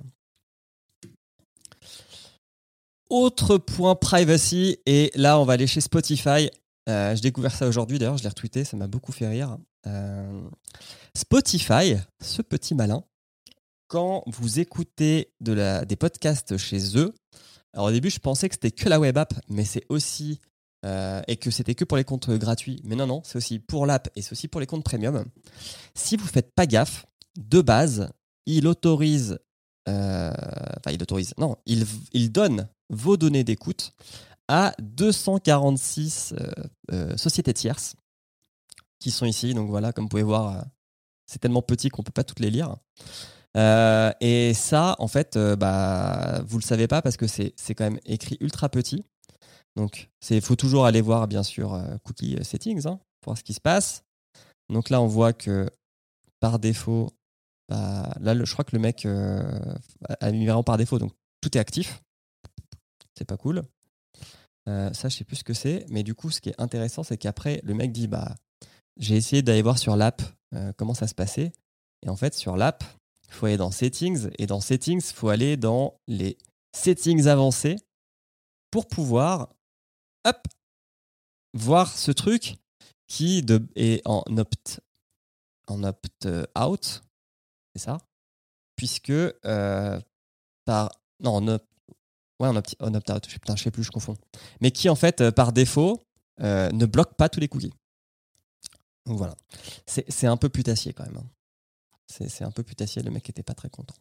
Autre 3.10 3.58
point 3.58 3.96
privacy, 3.96 4.78
et 4.86 5.12
là 5.16 5.40
on 5.40 5.46
va 5.46 5.54
aller 5.54 5.68
chez 5.68 5.80
Spotify. 5.80 6.50
Euh, 6.90 7.16
j'ai 7.16 7.22
découvert 7.22 7.56
ça 7.56 7.68
aujourd'hui, 7.68 7.98
d'ailleurs 7.98 8.18
je 8.18 8.24
l'ai 8.24 8.30
retweeté, 8.30 8.66
ça 8.66 8.76
m'a 8.76 8.88
beaucoup 8.88 9.12
fait 9.12 9.28
rire. 9.28 9.58
Spotify, 11.16 11.96
ce 12.20 12.42
petit 12.42 12.74
malin, 12.74 13.04
quand 13.88 14.24
vous 14.26 14.60
écoutez 14.60 15.32
des 15.40 15.96
podcasts 15.96 16.58
chez 16.58 16.98
eux, 16.98 17.14
alors 17.72 17.88
au 17.88 17.92
début 17.92 18.10
je 18.10 18.20
pensais 18.20 18.50
que 18.50 18.56
c'était 18.56 18.72
que 18.72 18.90
la 18.90 19.00
web 19.00 19.16
app, 19.16 19.36
mais 19.48 19.64
c'est 19.64 19.86
aussi 19.90 20.42
euh, 20.86 21.22
et 21.28 21.38
que 21.38 21.52
c'était 21.52 21.76
que 21.76 21.84
pour 21.84 21.98
les 21.98 22.04
comptes 22.04 22.30
gratuits. 22.30 22.82
Mais 22.84 22.96
non, 22.96 23.08
non, 23.08 23.22
c'est 23.24 23.38
aussi 23.38 23.60
pour 23.60 23.86
l'app 23.86 24.10
et 24.16 24.22
c'est 24.22 24.32
aussi 24.32 24.48
pour 24.48 24.62
les 24.62 24.68
comptes 24.68 24.84
premium. 24.84 25.26
Si 25.96 26.16
vous 26.16 26.28
faites 26.28 26.54
pas 26.54 26.66
gaffe, 26.66 27.06
de 27.38 27.62
base, 27.62 28.10
il 28.46 28.68
autorise, 28.68 29.40
euh, 29.90 30.32
enfin 30.78 30.92
il 30.92 31.02
autorise, 31.02 31.34
non, 31.38 31.58
il, 31.66 31.86
il 32.14 32.32
donne 32.32 32.70
vos 32.90 33.18
données 33.18 33.44
d'écoute 33.44 33.94
à 34.48 34.74
246 34.80 36.36
euh, 36.92 37.18
sociétés 37.18 37.54
tierces 37.54 37.96
qui 39.00 39.12
sont 39.12 39.26
ici. 39.26 39.54
Donc 39.54 39.70
voilà, 39.70 39.92
comme 39.92 40.06
vous 40.06 40.10
pouvez 40.10 40.24
voir, 40.24 40.66
c'est 41.26 41.40
tellement 41.40 41.64
petit 41.64 41.90
qu'on 41.90 42.04
peut 42.04 42.12
pas 42.12 42.24
toutes 42.24 42.40
les 42.40 42.52
lire. 42.52 42.76
Et 43.56 44.54
ça, 44.54 44.96
en 45.00 45.08
fait, 45.08 45.38
euh, 45.38 45.56
bah, 45.56 46.42
vous 46.46 46.58
le 46.58 46.64
savez 46.64 46.88
pas 46.88 47.02
parce 47.02 47.18
que 47.18 47.26
c'est 47.28 47.54
quand 47.70 47.86
même 47.86 48.00
écrit 48.06 48.38
ultra 48.42 48.70
petit. 48.70 49.06
Donc, 49.76 50.10
il 50.30 50.42
faut 50.42 50.56
toujours 50.56 50.86
aller 50.86 51.02
voir, 51.02 51.28
bien 51.28 51.44
sûr, 51.44 51.74
euh, 51.74 51.98
Cookie 52.04 52.38
Settings 52.44 52.88
hein, 52.88 53.00
pour 53.22 53.32
voir 53.32 53.38
ce 53.38 53.44
qui 53.44 53.54
se 53.54 53.62
passe. 53.62 54.04
Donc 54.70 54.90
là, 54.90 55.02
on 55.02 55.08
voit 55.08 55.34
que 55.34 55.70
par 56.40 56.60
défaut, 56.60 57.10
bah, 57.70 58.14
là, 58.20 58.36
je 58.44 58.52
crois 58.52 58.64
que 58.64 58.76
le 58.76 58.82
mec 58.82 59.06
euh, 59.06 59.76
a 60.20 60.32
mis 60.32 60.46
vraiment 60.46 60.64
par 60.64 60.78
défaut. 60.78 60.98
Donc, 60.98 61.12
tout 61.42 61.58
est 61.58 61.60
actif. 61.60 62.02
C'est 63.18 63.26
pas 63.26 63.38
cool. 63.38 63.64
Euh, 64.68 64.92
ça, 64.94 65.10
je 65.10 65.18
sais 65.18 65.24
plus 65.24 65.38
ce 65.38 65.44
que 65.44 65.54
c'est. 65.54 65.86
Mais 65.90 66.04
du 66.04 66.16
coup, 66.16 66.32
ce 66.32 66.42
qui 66.42 66.50
est 66.50 66.60
intéressant, 66.60 67.04
c'est 67.04 67.18
qu'après, 67.18 67.62
le 67.64 67.74
mec 67.74 67.92
dit 67.92 68.08
bah, 68.08 68.36
j'ai 68.98 69.16
essayé 69.16 69.42
d'aller 69.42 69.62
voir 69.62 69.78
sur 69.78 69.96
l'app 69.96 70.22
comment 70.78 70.94
ça 70.94 71.06
se 71.08 71.14
passait. 71.14 71.52
Et 72.02 72.10
en 72.10 72.16
fait, 72.16 72.34
sur 72.34 72.56
l'app, 72.56 72.86
il 73.28 73.34
faut 73.34 73.46
aller 73.46 73.58
dans 73.58 73.72
Settings. 73.72 74.30
Et 74.38 74.46
dans 74.46 74.62
Settings, 74.62 75.02
il 75.06 75.14
faut 75.14 75.28
aller 75.28 75.58
dans 75.58 76.00
les 76.08 76.38
Settings 76.72 77.28
avancés 77.28 77.76
pour 78.72 78.88
pouvoir 78.88 79.50
hop, 80.26 80.48
voir 81.54 81.92
ce 81.98 82.12
truc 82.12 82.56
qui 83.08 83.46
est 83.76 84.02
en 84.06 84.24
opt, 84.38 84.82
en 85.68 85.84
opt 85.84 86.28
out, 86.60 87.04
c'est 87.74 87.82
ça? 87.84 87.98
Puisque 88.76 89.12
euh, 89.12 90.02
par 90.66 90.92
non 91.22 91.36
en 91.36 91.48
opt, 91.48 91.66
ouais 92.40 92.48
en 92.50 92.56
opt, 92.56 92.76
en 92.80 92.94
opt 92.94 93.10
out, 93.10 93.28
putain, 93.28 93.56
je 93.56 93.64
sais 93.64 93.72
plus, 93.72 93.84
je 93.84 93.92
confonds. 93.92 94.18
Mais 94.60 94.72
qui 94.72 94.90
en 94.90 94.96
fait 94.96 95.22
euh, 95.22 95.32
par 95.32 95.54
défaut 95.54 96.04
euh, 96.42 96.70
ne 96.72 96.86
bloque 96.86 97.16
pas 97.16 97.30
tous 97.30 97.40
les 97.40 97.48
cookies. 97.48 97.74
Donc 99.06 99.18
voilà, 99.18 99.36
c'est 99.86 100.26
un 100.28 100.36
peu 100.36 100.50
putassier 100.50 100.92
quand 100.92 101.06
même. 101.06 101.18
hein. 101.18 101.30
C'est 102.08 102.44
un 102.44 102.52
peu 102.52 102.64
putassier, 102.64 103.04
le 103.04 103.12
mec 103.12 103.30
était 103.30 103.44
pas 103.44 103.54
très 103.54 103.70
content. 103.70 103.96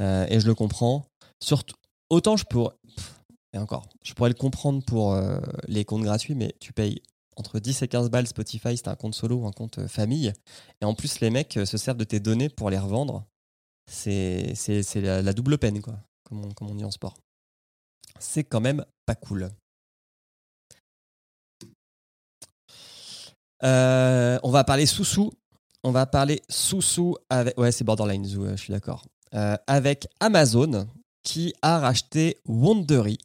Euh, 0.00 0.26
et 0.28 0.40
je 0.40 0.46
le 0.46 0.54
comprends. 0.54 1.06
Surtout, 1.40 1.76
autant 2.08 2.36
je 2.36 2.44
pourrais. 2.44 2.74
Et 3.52 3.58
encore, 3.58 3.88
je 4.04 4.14
pourrais 4.14 4.30
le 4.30 4.34
comprendre 4.34 4.82
pour 4.84 5.12
euh, 5.12 5.40
les 5.66 5.84
comptes 5.84 6.02
gratuits, 6.04 6.34
mais 6.34 6.54
tu 6.60 6.72
payes 6.72 7.02
entre 7.36 7.58
10 7.58 7.82
et 7.82 7.88
15 7.88 8.10
balles 8.10 8.26
Spotify 8.26 8.76
si 8.76 8.82
t'as 8.82 8.92
un 8.92 8.96
compte 8.96 9.14
solo 9.14 9.36
ou 9.38 9.46
un 9.46 9.52
compte 9.52 9.78
euh, 9.78 9.88
famille. 9.88 10.32
Et 10.80 10.84
en 10.84 10.94
plus, 10.94 11.20
les 11.20 11.30
mecs 11.30 11.56
euh, 11.56 11.64
se 11.66 11.76
servent 11.76 11.96
de 11.96 12.04
tes 12.04 12.20
données 12.20 12.48
pour 12.48 12.70
les 12.70 12.78
revendre. 12.78 13.24
C'est 13.90 14.54
c'est- 14.54 14.82
c'est 14.84 15.00
la, 15.00 15.20
la 15.22 15.32
double 15.32 15.58
peine, 15.58 15.80
quoi, 15.82 15.98
comme 16.24 16.44
on, 16.44 16.50
comme 16.52 16.70
on 16.70 16.74
dit 16.74 16.84
en 16.84 16.90
sport. 16.92 17.16
C'est 18.20 18.44
quand 18.44 18.60
même 18.60 18.84
pas 19.06 19.14
cool. 19.16 19.50
On 23.62 24.50
va 24.50 24.64
parler 24.64 24.86
sous-sous. 24.86 25.32
On 25.82 25.92
va 25.92 26.06
parler 26.06 26.42
sous-sous 26.48 27.16
avec. 27.30 27.58
Ouais, 27.58 27.72
c'est 27.72 27.84
Borderline 27.84 28.24
Zoo, 28.24 28.46
je 28.50 28.56
suis 28.56 28.72
d'accord. 28.72 29.04
Avec 29.32 30.06
Amazon 30.20 30.86
qui 31.22 31.54
a 31.62 31.78
racheté 31.78 32.38
Wondery. 32.46 33.18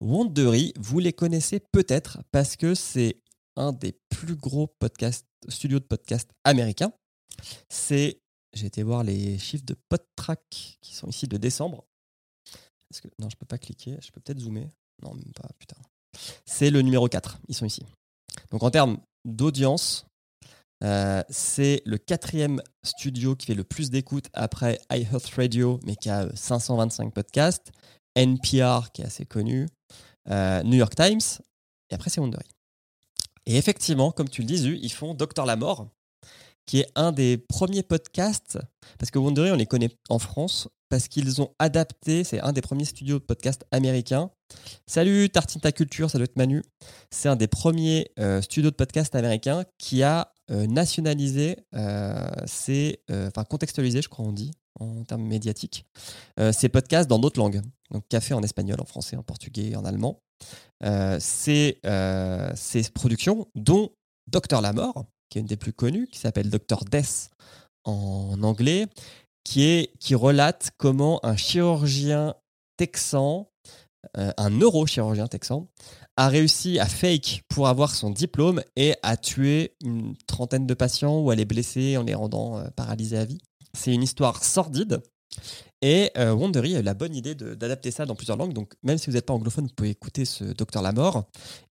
Wondery, 0.00 0.72
vous 0.78 0.98
les 0.98 1.12
connaissez 1.12 1.60
peut-être 1.60 2.18
parce 2.30 2.56
que 2.56 2.74
c'est 2.74 3.20
un 3.56 3.72
des 3.72 3.98
plus 4.08 4.36
gros 4.36 4.68
podcasts, 4.78 5.26
studios 5.48 5.80
de 5.80 5.84
podcast 5.84 6.30
américains. 6.44 6.92
C'est, 7.68 8.20
j'ai 8.54 8.66
été 8.66 8.82
voir 8.82 9.02
les 9.02 9.38
chiffres 9.38 9.64
de 9.64 9.74
PodTrack 9.88 10.40
qui 10.80 10.94
sont 10.94 11.08
ici 11.08 11.26
de 11.26 11.36
décembre. 11.36 11.84
Non, 13.18 13.28
je 13.28 13.36
peux 13.36 13.46
pas 13.46 13.58
cliquer. 13.58 13.96
Je 14.00 14.10
peux 14.10 14.20
peut-être 14.20 14.40
zoomer. 14.40 14.68
Non, 15.02 15.14
même 15.14 15.32
pas. 15.34 15.48
Putain. 15.58 15.76
C'est 16.46 16.70
le 16.70 16.82
numéro 16.82 17.08
4. 17.08 17.38
Ils 17.48 17.54
sont 17.54 17.66
ici. 17.66 17.84
Donc 18.50 18.62
en 18.62 18.70
termes 18.70 18.98
d'audience, 19.24 20.06
euh, 20.84 21.22
c'est 21.28 21.82
le 21.84 21.98
quatrième 21.98 22.62
studio 22.84 23.34
qui 23.34 23.46
fait 23.46 23.54
le 23.54 23.64
plus 23.64 23.90
d'écoute 23.90 24.26
après 24.32 24.78
iHeartRadio, 24.90 25.80
mais 25.84 25.96
qui 25.96 26.08
a 26.08 26.24
euh, 26.24 26.30
525 26.34 27.12
podcasts, 27.12 27.72
NPR 28.18 28.90
qui 28.92 29.02
est 29.02 29.06
assez 29.06 29.24
connu, 29.24 29.68
euh, 30.28 30.62
New 30.64 30.76
York 30.76 30.94
Times, 30.94 31.20
et 31.90 31.94
après 31.94 32.10
c'est 32.10 32.20
Wondery. 32.20 32.44
Et 33.46 33.56
effectivement, 33.56 34.10
comme 34.10 34.28
tu 34.28 34.42
le 34.42 34.46
disais, 34.46 34.78
ils 34.82 34.92
font 34.92 35.14
Docteur 35.14 35.46
la 35.46 35.56
mort, 35.56 35.88
qui 36.66 36.80
est 36.80 36.90
un 36.96 37.12
des 37.12 37.38
premiers 37.38 37.82
podcasts, 37.82 38.58
parce 38.98 39.10
que 39.10 39.18
Wondery, 39.18 39.52
on 39.52 39.56
les 39.56 39.66
connaît 39.66 39.90
en 40.10 40.18
France, 40.18 40.68
parce 40.90 41.08
qu'ils 41.08 41.40
ont 41.40 41.54
adapté, 41.58 42.24
c'est 42.24 42.40
un 42.40 42.52
des 42.52 42.60
premiers 42.60 42.84
studios 42.84 43.18
de 43.18 43.24
podcast 43.24 43.64
américains. 43.70 44.30
Salut 44.86 45.30
Tartine 45.30 45.60
ta 45.60 45.72
culture, 45.72 46.10
ça 46.10 46.18
doit 46.18 46.24
être 46.24 46.36
Manu. 46.36 46.62
C'est 47.10 47.28
un 47.28 47.36
des 47.36 47.46
premiers 47.46 48.10
euh, 48.18 48.42
studios 48.42 48.70
de 48.70 48.76
podcast 48.76 49.14
américains 49.14 49.64
qui 49.78 50.02
a 50.02 50.32
euh, 50.50 50.66
nationalisé, 50.66 51.56
enfin 51.72 53.44
contextualisé, 53.48 54.02
je 54.02 54.08
crois 54.08 54.24
on 54.24 54.32
dit, 54.32 54.50
en 54.80 55.04
termes 55.04 55.22
médiatiques, 55.22 55.84
euh, 56.38 56.52
ces 56.52 56.68
podcasts 56.68 57.08
dans 57.08 57.18
d'autres 57.18 57.40
langues. 57.40 57.60
Donc 57.90 58.06
café 58.08 58.34
en 58.34 58.42
espagnol, 58.42 58.80
en 58.80 58.84
français, 58.84 59.16
en 59.16 59.22
portugais, 59.22 59.76
en 59.76 59.84
allemand. 59.84 60.20
Euh, 60.84 61.18
ces, 61.20 61.80
euh, 61.86 62.50
ces 62.54 62.88
productions, 62.90 63.48
dont 63.54 63.90
Docteur 64.30 64.60
la 64.60 64.74
mort, 64.74 65.06
qui 65.30 65.38
est 65.38 65.40
une 65.40 65.46
des 65.46 65.56
plus 65.56 65.72
connues, 65.72 66.06
qui 66.06 66.18
s'appelle 66.18 66.50
Docteur 66.50 66.84
Death 66.84 67.30
en 67.84 68.42
anglais, 68.42 68.86
qui, 69.42 69.62
est, 69.62 69.90
qui 70.00 70.14
relate 70.14 70.70
comment 70.76 71.24
un 71.24 71.34
chirurgien 71.34 72.34
texan, 72.76 73.48
euh, 74.18 74.30
un 74.36 74.50
neurochirurgien 74.50 75.26
texan, 75.28 75.66
a 76.18 76.28
réussi 76.28 76.78
à 76.78 76.84
fake 76.84 77.42
pour 77.48 77.68
avoir 77.68 77.94
son 77.94 78.10
diplôme 78.10 78.62
et 78.76 78.96
à 79.02 79.16
tuer 79.16 79.74
une 79.82 80.14
trentaine 80.26 80.66
de 80.66 80.74
patients 80.74 81.20
ou 81.20 81.30
à 81.30 81.34
les 81.34 81.46
blesser 81.46 81.96
en 81.96 82.02
les 82.02 82.14
rendant 82.14 82.62
paralysés 82.76 83.16
à 83.16 83.24
vie. 83.24 83.40
C'est 83.72 83.92
une 83.92 84.02
histoire 84.02 84.42
sordide. 84.44 85.02
Et 85.80 86.10
euh, 86.16 86.32
Wondery 86.32 86.76
a 86.76 86.80
eu 86.80 86.82
la 86.82 86.94
bonne 86.94 87.14
idée 87.14 87.34
d'adapter 87.34 87.90
ça 87.90 88.06
dans 88.06 88.16
plusieurs 88.16 88.36
langues. 88.36 88.52
Donc, 88.52 88.74
même 88.82 88.98
si 88.98 89.06
vous 89.06 89.12
n'êtes 89.12 89.26
pas 89.26 89.34
anglophone, 89.34 89.66
vous 89.66 89.74
pouvez 89.74 89.90
écouter 89.90 90.24
ce 90.24 90.44
Docteur 90.44 90.82
la 90.82 90.92
mort. 90.92 91.24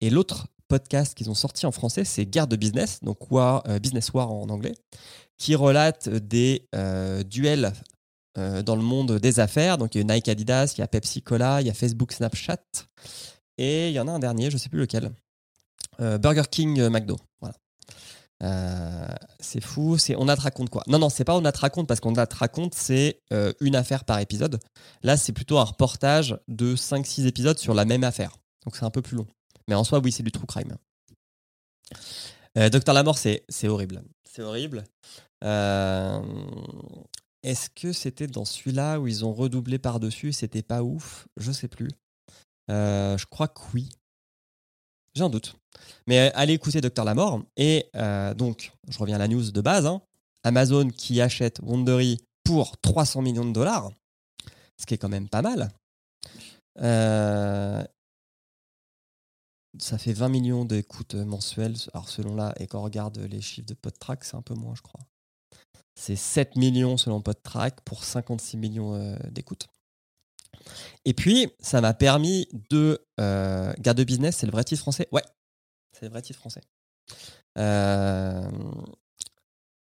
Et 0.01 0.09
l'autre 0.09 0.47
podcast 0.67 1.15
qu'ils 1.15 1.29
ont 1.29 1.35
sorti 1.35 1.65
en 1.65 1.71
français, 1.71 2.05
c'est 2.05 2.25
Guerre 2.25 2.47
de 2.47 2.55
Business, 2.55 2.99
donc 3.01 3.31
War, 3.31 3.63
euh, 3.67 3.79
Business 3.79 4.11
War 4.13 4.31
en 4.31 4.49
anglais, 4.49 4.73
qui 5.37 5.55
relate 5.55 6.09
des 6.09 6.67
euh, 6.75 7.23
duels 7.23 7.73
euh, 8.37 8.61
dans 8.61 8.75
le 8.75 8.81
monde 8.81 9.19
des 9.19 9.39
affaires. 9.39 9.77
Donc, 9.77 9.95
il 9.95 9.99
y 9.99 10.11
a 10.11 10.15
Nike 10.15 10.29
Adidas, 10.29 10.73
il 10.77 10.81
y 10.81 10.83
a 10.83 10.87
Pepsi 10.87 11.21
Cola, 11.21 11.61
il 11.61 11.67
y 11.67 11.69
a 11.69 11.73
Facebook 11.73 12.11
Snapchat. 12.11 12.63
Et 13.57 13.89
il 13.89 13.93
y 13.93 13.99
en 13.99 14.07
a 14.07 14.11
un 14.11 14.19
dernier, 14.19 14.49
je 14.49 14.55
ne 14.55 14.59
sais 14.59 14.69
plus 14.69 14.79
lequel. 14.79 15.11
Burger 15.97 16.43
King 16.51 16.89
McDo. 16.89 17.15
Voilà. 17.39 17.55
Euh, 18.43 19.07
c'est 19.39 19.61
fou. 19.61 19.97
C'est 19.97 20.15
on 20.15 20.27
a 20.27 20.35
te 20.35 20.41
raconte 20.41 20.69
quoi? 20.69 20.83
Non, 20.87 20.99
non, 20.99 21.09
c'est 21.09 21.23
pas 21.23 21.35
on 21.35 21.45
a 21.45 21.51
te 21.51 21.59
raconte 21.59 21.87
parce 21.87 21.99
qu'on 21.99 22.13
te 22.13 22.35
raconte, 22.35 22.75
c'est 22.75 23.21
euh, 23.33 23.53
une 23.61 23.75
affaire 23.75 24.03
par 24.03 24.19
épisode. 24.19 24.59
Là, 25.03 25.17
c'est 25.17 25.33
plutôt 25.33 25.57
un 25.57 25.63
reportage 25.63 26.37
de 26.47 26.75
5-6 26.75 27.25
épisodes 27.27 27.57
sur 27.57 27.73
la 27.73 27.85
même 27.85 28.03
affaire. 28.03 28.37
Donc 28.65 28.75
c'est 28.75 28.85
un 28.85 28.89
peu 28.91 29.01
plus 29.01 29.17
long. 29.17 29.27
Mais 29.67 29.75
en 29.75 29.83
soi, 29.83 29.99
oui, 29.99 30.11
c'est 30.11 30.23
du 30.23 30.31
true 30.31 30.45
crime. 30.45 30.75
Euh, 32.57 32.69
Docteur 32.69 32.93
Lamort, 32.93 33.17
c'est 33.17 33.43
horrible. 33.67 34.03
C'est 34.29 34.41
horrible. 34.41 34.83
Est-ce 37.43 37.69
que 37.69 37.93
c'était 37.93 38.27
dans 38.27 38.45
celui-là 38.45 38.99
où 38.99 39.07
ils 39.07 39.23
ont 39.23 39.33
redoublé 39.33 39.77
par-dessus 39.77 40.33
C'était 40.33 40.63
pas 40.63 40.81
ouf? 40.81 41.27
Je 41.37 41.51
sais 41.51 41.67
plus. 41.67 41.89
Je 42.69 43.25
crois 43.25 43.47
que 43.47 43.61
oui. 43.73 43.89
J'ai 45.15 45.23
un 45.23 45.29
doute. 45.29 45.55
Mais 46.07 46.19
euh, 46.19 46.31
allez 46.35 46.53
écouter 46.53 46.81
Docteur 46.81 47.05
Lamort. 47.05 47.41
Et 47.57 47.89
euh, 47.95 48.33
donc, 48.33 48.71
je 48.89 48.97
reviens 48.97 49.15
à 49.15 49.19
la 49.19 49.27
news 49.27 49.51
de 49.51 49.61
base. 49.61 49.85
hein. 49.85 50.01
Amazon 50.43 50.89
qui 50.89 51.21
achète 51.21 51.59
Wondery 51.63 52.19
pour 52.43 52.77
300 52.77 53.21
millions 53.21 53.45
de 53.45 53.53
dollars, 53.53 53.89
ce 54.77 54.85
qui 54.85 54.93
est 54.93 54.97
quand 54.97 55.09
même 55.09 55.27
pas 55.29 55.41
mal. 55.41 55.69
Euh, 56.81 57.83
ça 59.79 59.97
fait 59.97 60.13
20 60.13 60.29
millions 60.29 60.65
d'écoutes 60.65 61.15
mensuelles. 61.15 61.75
Alors, 61.93 62.09
selon 62.09 62.35
là, 62.35 62.53
et 62.59 62.67
quand 62.67 62.79
on 62.79 62.83
regarde 62.83 63.17
les 63.17 63.41
chiffres 63.41 63.67
de 63.67 63.73
PodTrack, 63.73 64.23
c'est 64.23 64.35
un 64.35 64.41
peu 64.41 64.53
moins, 64.53 64.75
je 64.75 64.81
crois. 64.81 65.01
C'est 65.95 66.17
7 66.17 66.57
millions 66.57 66.97
selon 66.97 67.21
PodTrack 67.21 67.81
pour 67.81 68.03
56 68.03 68.57
millions 68.57 69.17
d'écoutes. 69.31 69.67
Et 71.05 71.13
puis, 71.13 71.47
ça 71.59 71.81
m'a 71.81 71.93
permis 71.93 72.47
de. 72.69 72.99
Euh, 73.19 73.73
Garde 73.79 74.01
Business, 74.01 74.37
c'est 74.37 74.45
le 74.45 74.51
vrai 74.51 74.63
titre 74.63 74.81
français? 74.81 75.07
Ouais, 75.11 75.23
c'est 75.93 76.05
le 76.05 76.11
vrai 76.11 76.21
titre 76.21 76.39
français. 76.39 76.61
Euh, 77.57 78.49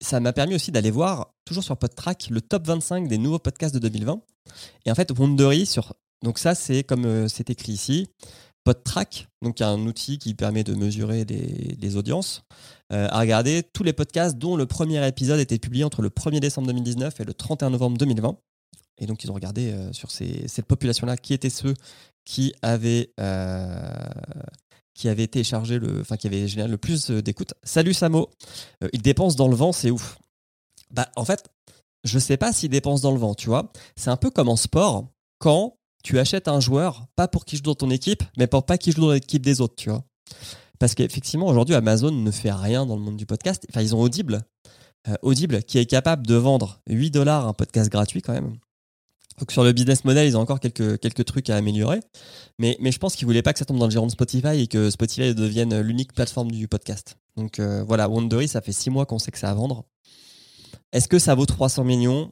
ça 0.01 0.19
m'a 0.19 0.33
permis 0.33 0.55
aussi 0.55 0.71
d'aller 0.71 0.91
voir, 0.91 1.33
toujours 1.45 1.63
sur 1.63 1.77
PodTrack, 1.77 2.29
le 2.29 2.41
top 2.41 2.67
25 2.67 3.07
des 3.07 3.17
nouveaux 3.17 3.39
podcasts 3.39 3.73
de 3.73 3.79
2020. 3.79 4.21
Et 4.85 4.91
en 4.91 4.95
fait, 4.95 5.11
Wondery, 5.11 5.65
sur. 5.65 5.93
Donc, 6.23 6.39
ça, 6.39 6.55
c'est 6.55 6.83
comme 6.83 7.05
euh, 7.05 7.27
c'est 7.27 7.49
écrit 7.49 7.73
ici. 7.73 8.07
PodTrack, 8.63 9.29
donc 9.41 9.61
un 9.61 9.79
outil 9.85 10.19
qui 10.19 10.33
permet 10.33 10.65
de 10.65 10.75
mesurer 10.75 11.23
les 11.23 11.95
audiences, 11.95 12.43
euh, 12.91 13.07
a 13.09 13.19
regardé 13.19 13.63
tous 13.63 13.83
les 13.83 13.93
podcasts 13.93 14.37
dont 14.37 14.57
le 14.57 14.65
premier 14.65 15.07
épisode 15.07 15.39
était 15.39 15.57
publié 15.57 15.85
entre 15.85 16.01
le 16.01 16.09
1er 16.09 16.41
décembre 16.41 16.67
2019 16.67 17.21
et 17.21 17.23
le 17.23 17.33
31 17.33 17.69
novembre 17.69 17.97
2020. 17.97 18.37
Et 18.99 19.05
donc, 19.05 19.23
ils 19.23 19.31
ont 19.31 19.35
regardé 19.35 19.71
euh, 19.71 19.93
sur 19.93 20.11
cette 20.11 20.65
population-là 20.65 21.17
qui 21.17 21.33
étaient 21.33 21.49
ceux 21.49 21.73
qui 22.27 22.53
avaient, 22.61 23.13
euh, 23.21 23.89
qui 24.93 25.07
avaient 25.07 25.27
téléchargé 25.27 25.79
le, 25.79 26.01
enfin, 26.01 26.17
qui 26.17 26.27
avaient 26.27 26.45
généré 26.45 26.67
le 26.67 26.77
plus 26.77 27.09
euh, 27.09 27.21
d'écoutes. 27.21 27.53
Salut 27.63 27.93
Samo, 27.93 28.29
Euh, 28.83 28.89
ils 28.91 29.01
dépensent 29.01 29.37
dans 29.37 29.47
le 29.47 29.55
vent, 29.55 29.71
c'est 29.71 29.91
ouf. 29.91 30.19
Bah, 30.91 31.09
en 31.15 31.23
fait, 31.23 31.47
je 32.03 32.19
sais 32.19 32.35
pas 32.35 32.51
s'ils 32.51 32.69
dépensent 32.69 33.03
dans 33.03 33.13
le 33.13 33.19
vent, 33.19 33.33
tu 33.33 33.47
vois. 33.47 33.71
C'est 33.95 34.09
un 34.09 34.17
peu 34.17 34.29
comme 34.29 34.49
en 34.49 34.57
sport, 34.57 35.07
quand 35.39 35.77
tu 36.03 36.19
achètes 36.19 36.49
un 36.49 36.59
joueur, 36.59 37.07
pas 37.15 37.29
pour 37.29 37.45
qu'il 37.45 37.57
joue 37.59 37.63
dans 37.63 37.75
ton 37.75 37.89
équipe, 37.89 38.23
mais 38.37 38.47
pour 38.47 38.65
pas 38.65 38.77
qu'il 38.77 38.93
joue 38.93 39.01
dans 39.01 39.11
l'équipe 39.13 39.41
des 39.41 39.61
autres, 39.61 39.75
tu 39.77 39.89
vois. 39.89 40.03
Parce 40.79 40.95
qu'effectivement, 40.95 41.47
aujourd'hui, 41.47 41.75
Amazon 41.75 42.11
ne 42.11 42.31
fait 42.31 42.51
rien 42.51 42.85
dans 42.85 42.97
le 42.97 43.01
monde 43.01 43.17
du 43.17 43.25
podcast. 43.25 43.65
Enfin, 43.69 43.81
ils 43.81 43.95
ont 43.95 44.01
Audible. 44.01 44.41
Audible, 45.21 45.63
qui 45.63 45.77
est 45.77 45.85
capable 45.85 46.27
de 46.27 46.35
vendre 46.35 46.81
8 46.89 47.11
dollars 47.11 47.47
un 47.47 47.53
podcast 47.53 47.89
gratuit 47.89 48.21
quand 48.21 48.33
même. 48.33 48.57
Donc 49.39 49.51
sur 49.51 49.63
le 49.63 49.71
business 49.71 50.03
model, 50.03 50.27
ils 50.27 50.35
ont 50.35 50.39
encore 50.41 50.59
quelques, 50.59 50.99
quelques 50.99 51.25
trucs 51.25 51.49
à 51.49 51.55
améliorer. 51.57 51.99
Mais, 52.57 52.75
mais 52.79 52.91
je 52.91 52.97
pense 52.97 53.15
qu'ils 53.15 53.27
voulaient 53.27 53.43
pas 53.43 53.53
que 53.53 53.59
ça 53.59 53.65
tombe 53.65 53.77
dans 53.77 53.85
le 53.85 53.91
giron 53.91 54.07
de 54.07 54.11
Spotify 54.11 54.61
et 54.61 54.67
que 54.67 54.89
Spotify 54.89 55.35
devienne 55.35 55.79
l'unique 55.79 56.13
plateforme 56.13 56.51
du 56.51 56.67
podcast. 56.67 57.17
Donc 57.35 57.59
euh, 57.59 57.83
voilà, 57.83 58.09
Wondery, 58.09 58.47
ça 58.47 58.61
fait 58.61 58.71
6 58.71 58.89
mois 58.89 59.05
qu'on 59.05 59.19
sait 59.19 59.31
que 59.31 59.37
ça 59.37 59.51
à 59.51 59.53
vendre. 59.53 59.85
Est-ce 60.91 61.07
que 61.07 61.19
ça 61.19 61.35
vaut 61.35 61.45
300 61.45 61.83
millions? 61.83 62.31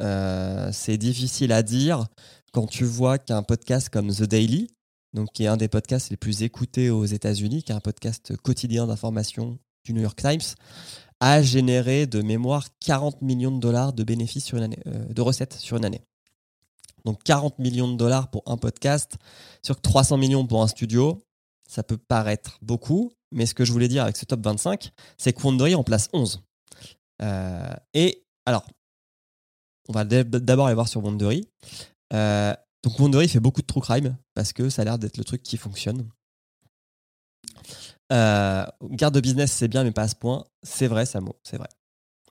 Euh, 0.00 0.70
C'est 0.72 0.96
difficile 0.96 1.52
à 1.52 1.62
dire 1.62 2.06
quand 2.52 2.66
tu 2.66 2.84
vois 2.84 3.18
qu'un 3.18 3.42
podcast 3.42 3.88
comme 3.88 4.12
The 4.12 4.24
Daily, 4.24 4.68
donc 5.14 5.32
qui 5.32 5.44
est 5.44 5.48
un 5.48 5.56
des 5.56 5.68
podcasts 5.68 6.10
les 6.10 6.16
plus 6.16 6.42
écoutés 6.42 6.90
aux 6.90 7.04
États-Unis, 7.04 7.62
qui 7.62 7.72
est 7.72 7.74
un 7.74 7.80
podcast 7.80 8.36
quotidien 8.38 8.86
d'information 8.86 9.58
du 9.84 9.92
New 9.92 10.02
York 10.02 10.20
Times, 10.20 10.56
a 11.20 11.40
généré 11.40 12.06
de 12.06 12.20
mémoire 12.20 12.66
40 12.80 13.22
millions 13.22 13.52
de 13.52 13.60
dollars 13.60 13.92
de 13.92 14.02
bénéfices 14.02 14.44
sur 14.44 14.58
une 14.58 14.64
année, 14.64 14.80
euh, 14.86 15.06
de 15.06 15.22
recettes 15.22 15.54
sur 15.54 15.76
une 15.76 15.84
année. 15.84 16.02
Donc 17.04 17.22
40 17.24 17.58
millions 17.58 17.90
de 17.90 17.96
dollars 17.96 18.30
pour 18.30 18.42
un 18.46 18.56
podcast, 18.56 19.16
sur 19.62 19.80
300 19.80 20.16
millions 20.16 20.46
pour 20.46 20.62
un 20.62 20.68
studio, 20.68 21.22
ça 21.68 21.82
peut 21.82 21.96
paraître 21.96 22.58
beaucoup, 22.62 23.12
mais 23.32 23.46
ce 23.46 23.54
que 23.54 23.64
je 23.64 23.72
voulais 23.72 23.88
dire 23.88 24.02
avec 24.02 24.16
ce 24.16 24.24
top 24.24 24.44
25, 24.44 24.90
c'est 25.18 25.32
que 25.32 25.42
Wondery 25.42 25.74
en 25.74 25.84
place 25.84 26.08
11. 26.12 26.42
Euh, 27.22 27.74
et 27.94 28.24
alors, 28.46 28.64
on 29.88 29.92
va 29.92 30.04
d'abord 30.04 30.66
aller 30.66 30.74
voir 30.74 30.88
sur 30.88 31.02
Wondery. 31.04 31.48
Euh, 32.12 32.54
donc 32.82 32.98
Wondery 32.98 33.28
fait 33.28 33.40
beaucoup 33.40 33.62
de 33.62 33.66
true 33.66 33.80
crime 33.80 34.16
parce 34.34 34.52
que 34.52 34.68
ça 34.68 34.82
a 34.82 34.84
l'air 34.84 34.98
d'être 34.98 35.16
le 35.16 35.24
truc 35.24 35.42
qui 35.42 35.56
fonctionne. 35.56 36.08
Euh, 38.12 38.66
garde 38.90 39.14
de 39.14 39.20
business, 39.20 39.52
c'est 39.52 39.68
bien, 39.68 39.84
mais 39.84 39.92
pas 39.92 40.02
à 40.02 40.08
ce 40.08 40.14
point. 40.14 40.44
C'est 40.62 40.88
vrai, 40.88 41.06
Samo, 41.06 41.36
c'est 41.42 41.56
vrai. 41.56 41.68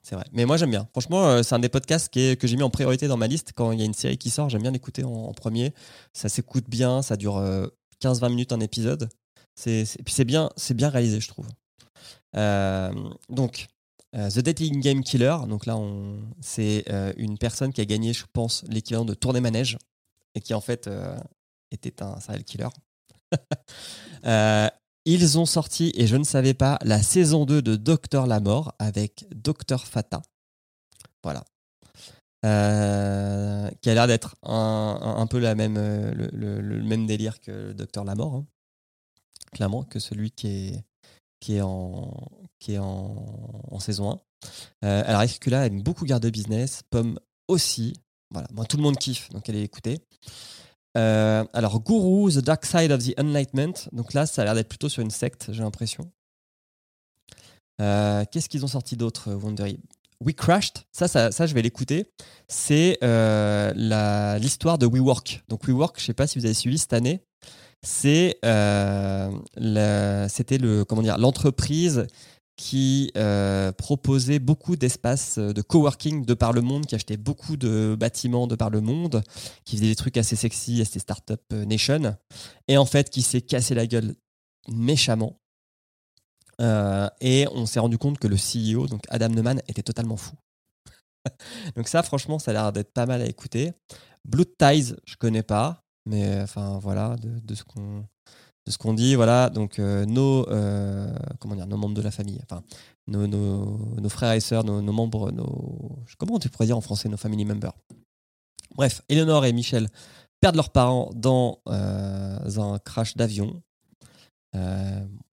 C'est 0.02 0.16
vrai. 0.16 0.24
Mais 0.32 0.44
moi, 0.44 0.56
j'aime 0.56 0.70
bien. 0.70 0.88
Franchement, 0.90 1.24
euh, 1.26 1.42
c'est 1.42 1.54
un 1.54 1.60
des 1.60 1.68
podcasts 1.68 2.08
qui 2.08 2.20
est- 2.20 2.36
que 2.36 2.46
j'ai 2.46 2.56
mis 2.56 2.62
en 2.64 2.70
priorité 2.70 3.06
dans 3.06 3.16
ma 3.16 3.28
liste. 3.28 3.52
Quand 3.54 3.70
il 3.72 3.78
y 3.78 3.82
a 3.82 3.84
une 3.84 3.94
série 3.94 4.18
qui 4.18 4.30
sort, 4.30 4.48
j'aime 4.48 4.62
bien 4.62 4.72
l'écouter 4.72 5.04
en, 5.04 5.32
premier. 5.32 5.72
Ça 6.12 6.28
s'écoute 6.28 6.64
bien, 6.68 7.02
ça 7.02 7.16
dure 7.16 7.36
euh, 7.36 7.68
15-20 8.00 8.28
minutes 8.30 8.52
un 8.52 8.60
épisode. 8.60 9.08
C'est, 9.54 9.84
puis 10.04 10.12
c'est 10.12 10.24
bien, 10.24 10.50
bien 10.74 10.88
réalisé, 10.88 11.20
je 11.20 11.28
trouve. 11.28 11.46
Euh, 12.36 12.92
donc, 13.28 13.68
euh, 14.16 14.28
The 14.30 14.40
Dating 14.40 14.80
Game 14.80 15.02
Killer. 15.04 15.36
Donc 15.48 15.66
là, 15.66 15.78
c'est 16.40 16.84
euh, 16.90 17.12
une 17.16 17.38
personne 17.38 17.72
qui 17.72 17.80
a 17.80 17.84
gagné, 17.84 18.12
je 18.12 18.24
pense, 18.32 18.64
l'équivalent 18.68 19.04
de 19.04 19.14
Tournée 19.14 19.40
Manège 19.40 19.78
et 20.34 20.40
qui 20.40 20.54
en 20.54 20.60
fait 20.60 20.86
euh, 20.86 21.16
était 21.70 22.02
un 22.02 22.18
serial 22.20 22.44
killer. 22.44 22.68
Ils 25.04 25.38
ont 25.38 25.46
sorti, 25.46 25.92
et 25.96 26.06
je 26.06 26.16
ne 26.16 26.24
savais 26.24 26.54
pas, 26.54 26.78
la 26.82 27.02
saison 27.02 27.44
2 27.44 27.60
de 27.60 27.76
Docteur 27.76 28.26
la 28.26 28.40
Mort 28.40 28.74
avec 28.78 29.26
Docteur 29.34 29.86
Fata. 29.86 30.22
Voilà. 31.22 31.44
Euh, 32.44 33.70
qui 33.80 33.90
a 33.90 33.94
l'air 33.94 34.06
d'être 34.06 34.36
un, 34.42 35.26
peu 35.28 35.38
la 35.38 35.54
même, 35.54 35.76
euh, 35.76 36.12
le, 36.14 36.82
même 36.82 37.06
délire 37.06 37.40
que 37.40 37.72
Docteur 37.72 38.04
la 38.04 38.14
Mort. 38.14 38.34
hein. 38.34 38.46
Clairement, 39.52 39.82
que 39.82 39.98
celui 39.98 40.30
qui 40.30 40.46
est, 40.48 40.84
qui 41.40 41.56
est, 41.56 41.60
en, 41.60 42.12
qui 42.58 42.74
est 42.74 42.78
en 42.78 43.78
saison 43.80 44.12
1. 44.12 44.20
Euh, 44.84 45.02
alors, 45.06 45.22
Escula 45.22 45.66
aime 45.66 45.82
beaucoup 45.82 46.04
garde 46.04 46.26
business? 46.26 46.82
Pomme 46.90 47.18
aussi. 47.48 47.94
Voilà, 48.30 48.48
moi, 48.52 48.64
tout 48.64 48.76
le 48.76 48.82
monde 48.82 48.96
kiffe, 48.96 49.28
donc 49.30 49.48
allez 49.48 49.62
écouter. 49.62 50.00
Euh, 50.98 51.44
alors, 51.52 51.80
Guru, 51.80 52.32
The 52.32 52.38
Dark 52.38 52.64
Side 52.66 52.92
of 52.92 53.02
the 53.02 53.18
Enlightenment. 53.18 53.88
Donc 53.92 54.12
là, 54.14 54.26
ça 54.26 54.42
a 54.42 54.44
l'air 54.44 54.54
d'être 54.54 54.68
plutôt 54.68 54.88
sur 54.88 55.02
une 55.02 55.10
secte, 55.10 55.48
j'ai 55.52 55.62
l'impression. 55.62 56.10
Euh, 57.80 58.24
Qu'est-ce 58.30 58.48
qu'ils 58.48 58.64
ont 58.64 58.68
sorti 58.68 58.96
d'autre, 58.96 59.30
euh, 59.30 59.34
Wondery 59.36 59.78
We 60.24 60.36
Crashed, 60.36 60.84
ça, 60.92 61.08
ça, 61.08 61.32
ça 61.32 61.46
je 61.46 61.54
vais 61.54 61.62
l'écouter. 61.62 62.06
C'est 62.46 62.96
euh, 63.02 64.38
l'histoire 64.38 64.78
de 64.78 64.86
WeWork. 64.86 65.42
Donc 65.48 65.66
WeWork, 65.66 65.98
je 65.98 66.04
sais 66.04 66.14
pas 66.14 66.28
si 66.28 66.38
vous 66.38 66.44
avez 66.44 66.54
suivi 66.54 66.78
cette 66.78 66.92
année. 66.92 67.24
C'est 67.84 68.38
c'était 70.28 70.58
le 70.58 70.84
comment 70.84 71.02
dire 71.02 71.18
l'entreprise 71.18 72.06
qui 72.56 73.10
euh, 73.16 73.72
proposait 73.72 74.38
beaucoup 74.38 74.76
d'espaces 74.76 75.38
euh, 75.38 75.52
de 75.52 75.62
coworking 75.62 76.24
de 76.24 76.34
par 76.34 76.52
le 76.52 76.60
monde, 76.60 76.86
qui 76.86 76.94
achetait 76.94 77.16
beaucoup 77.16 77.56
de 77.56 77.96
bâtiments 77.98 78.46
de 78.46 78.56
par 78.56 78.70
le 78.70 78.80
monde, 78.80 79.22
qui 79.64 79.76
faisait 79.76 79.88
des 79.88 79.96
trucs 79.96 80.16
assez 80.16 80.36
sexy, 80.36 80.80
assez 80.80 80.98
startup 80.98 81.40
euh, 81.52 81.64
nation, 81.64 82.16
et 82.68 82.76
en 82.76 82.84
fait 82.84 83.10
qui 83.10 83.22
s'est 83.22 83.40
cassé 83.40 83.74
la 83.74 83.86
gueule 83.86 84.14
méchamment. 84.68 85.38
Et 87.20 87.48
on 87.50 87.66
s'est 87.66 87.80
rendu 87.80 87.98
compte 87.98 88.20
que 88.20 88.28
le 88.28 88.36
CEO, 88.36 88.86
donc 88.86 89.02
Adam 89.08 89.30
Neumann, 89.30 89.60
était 89.66 89.82
totalement 89.82 90.16
fou. 90.16 90.36
donc 91.76 91.88
ça, 91.88 92.04
franchement, 92.04 92.38
ça 92.38 92.52
a 92.52 92.54
l'air 92.54 92.72
d'être 92.72 92.92
pas 92.92 93.04
mal 93.04 93.20
à 93.20 93.26
écouter. 93.26 93.72
Blood 94.24 94.56
Ties, 94.56 94.94
je 95.04 95.16
connais 95.16 95.42
pas, 95.42 95.82
mais 96.06 96.40
enfin 96.40 96.78
voilà, 96.78 97.16
de 97.16 97.54
ce 97.56 97.64
qu'on 97.64 98.04
de 98.66 98.70
ce 98.70 98.78
qu'on 98.78 98.94
dit, 98.94 99.14
voilà. 99.14 99.50
Donc 99.50 99.78
euh, 99.78 100.04
nos 100.04 100.48
euh, 100.48 101.12
comment 101.40 101.54
dire, 101.54 101.66
nos 101.66 101.76
membres 101.76 101.94
de 101.94 102.02
la 102.02 102.10
famille, 102.10 102.40
enfin 102.42 102.62
nos, 103.08 103.26
nos, 103.26 104.08
frères 104.08 104.32
et 104.32 104.40
sœurs, 104.40 104.64
nos, 104.64 104.80
membres, 104.80 105.32
nos 105.32 105.98
comment 106.18 106.38
tu 106.38 106.48
pourrais 106.48 106.66
dire 106.66 106.76
en 106.76 106.80
français, 106.80 107.08
nos 107.08 107.16
family 107.16 107.44
members. 107.44 107.74
Bref, 108.76 109.02
Eleanor 109.08 109.44
et 109.44 109.52
Michel 109.52 109.88
perdent 110.40 110.56
leurs 110.56 110.70
parents 110.70 111.10
dans 111.14 111.58
euh, 111.68 112.58
un 112.58 112.78
crash 112.78 113.16
d'avion. 113.16 113.62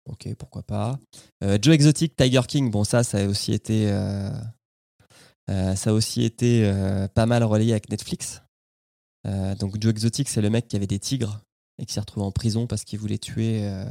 Ok, 0.05 0.33
pourquoi 0.39 0.63
pas. 0.63 0.97
Joe 1.41 1.75
Exotic, 1.75 2.15
Tiger 2.15 2.41
King, 2.47 2.71
bon 2.71 2.83
ça, 2.83 3.03
ça 3.03 3.19
a 3.19 3.27
aussi 3.27 3.53
été, 3.53 3.87
ça 5.47 5.89
a 5.89 5.93
aussi 5.93 6.23
été 6.23 6.71
pas 7.13 7.27
mal 7.27 7.43
relayé 7.43 7.73
avec 7.73 7.89
Netflix. 7.91 8.41
Donc 9.59 9.79
Joe 9.79 9.91
Exotic, 9.91 10.29
c'est 10.29 10.41
le 10.41 10.49
mec 10.49 10.67
qui 10.67 10.77
avait 10.77 10.87
des 10.87 10.97
tigres 10.97 11.41
et 11.79 11.85
qui 11.85 11.93
s'est 11.93 11.99
retrouvé 11.99 12.25
en 12.25 12.31
prison 12.31 12.67
parce 12.67 12.83
qu'il 12.83 12.99
voulait 12.99 13.17
tuer 13.17 13.61
euh, 13.63 13.85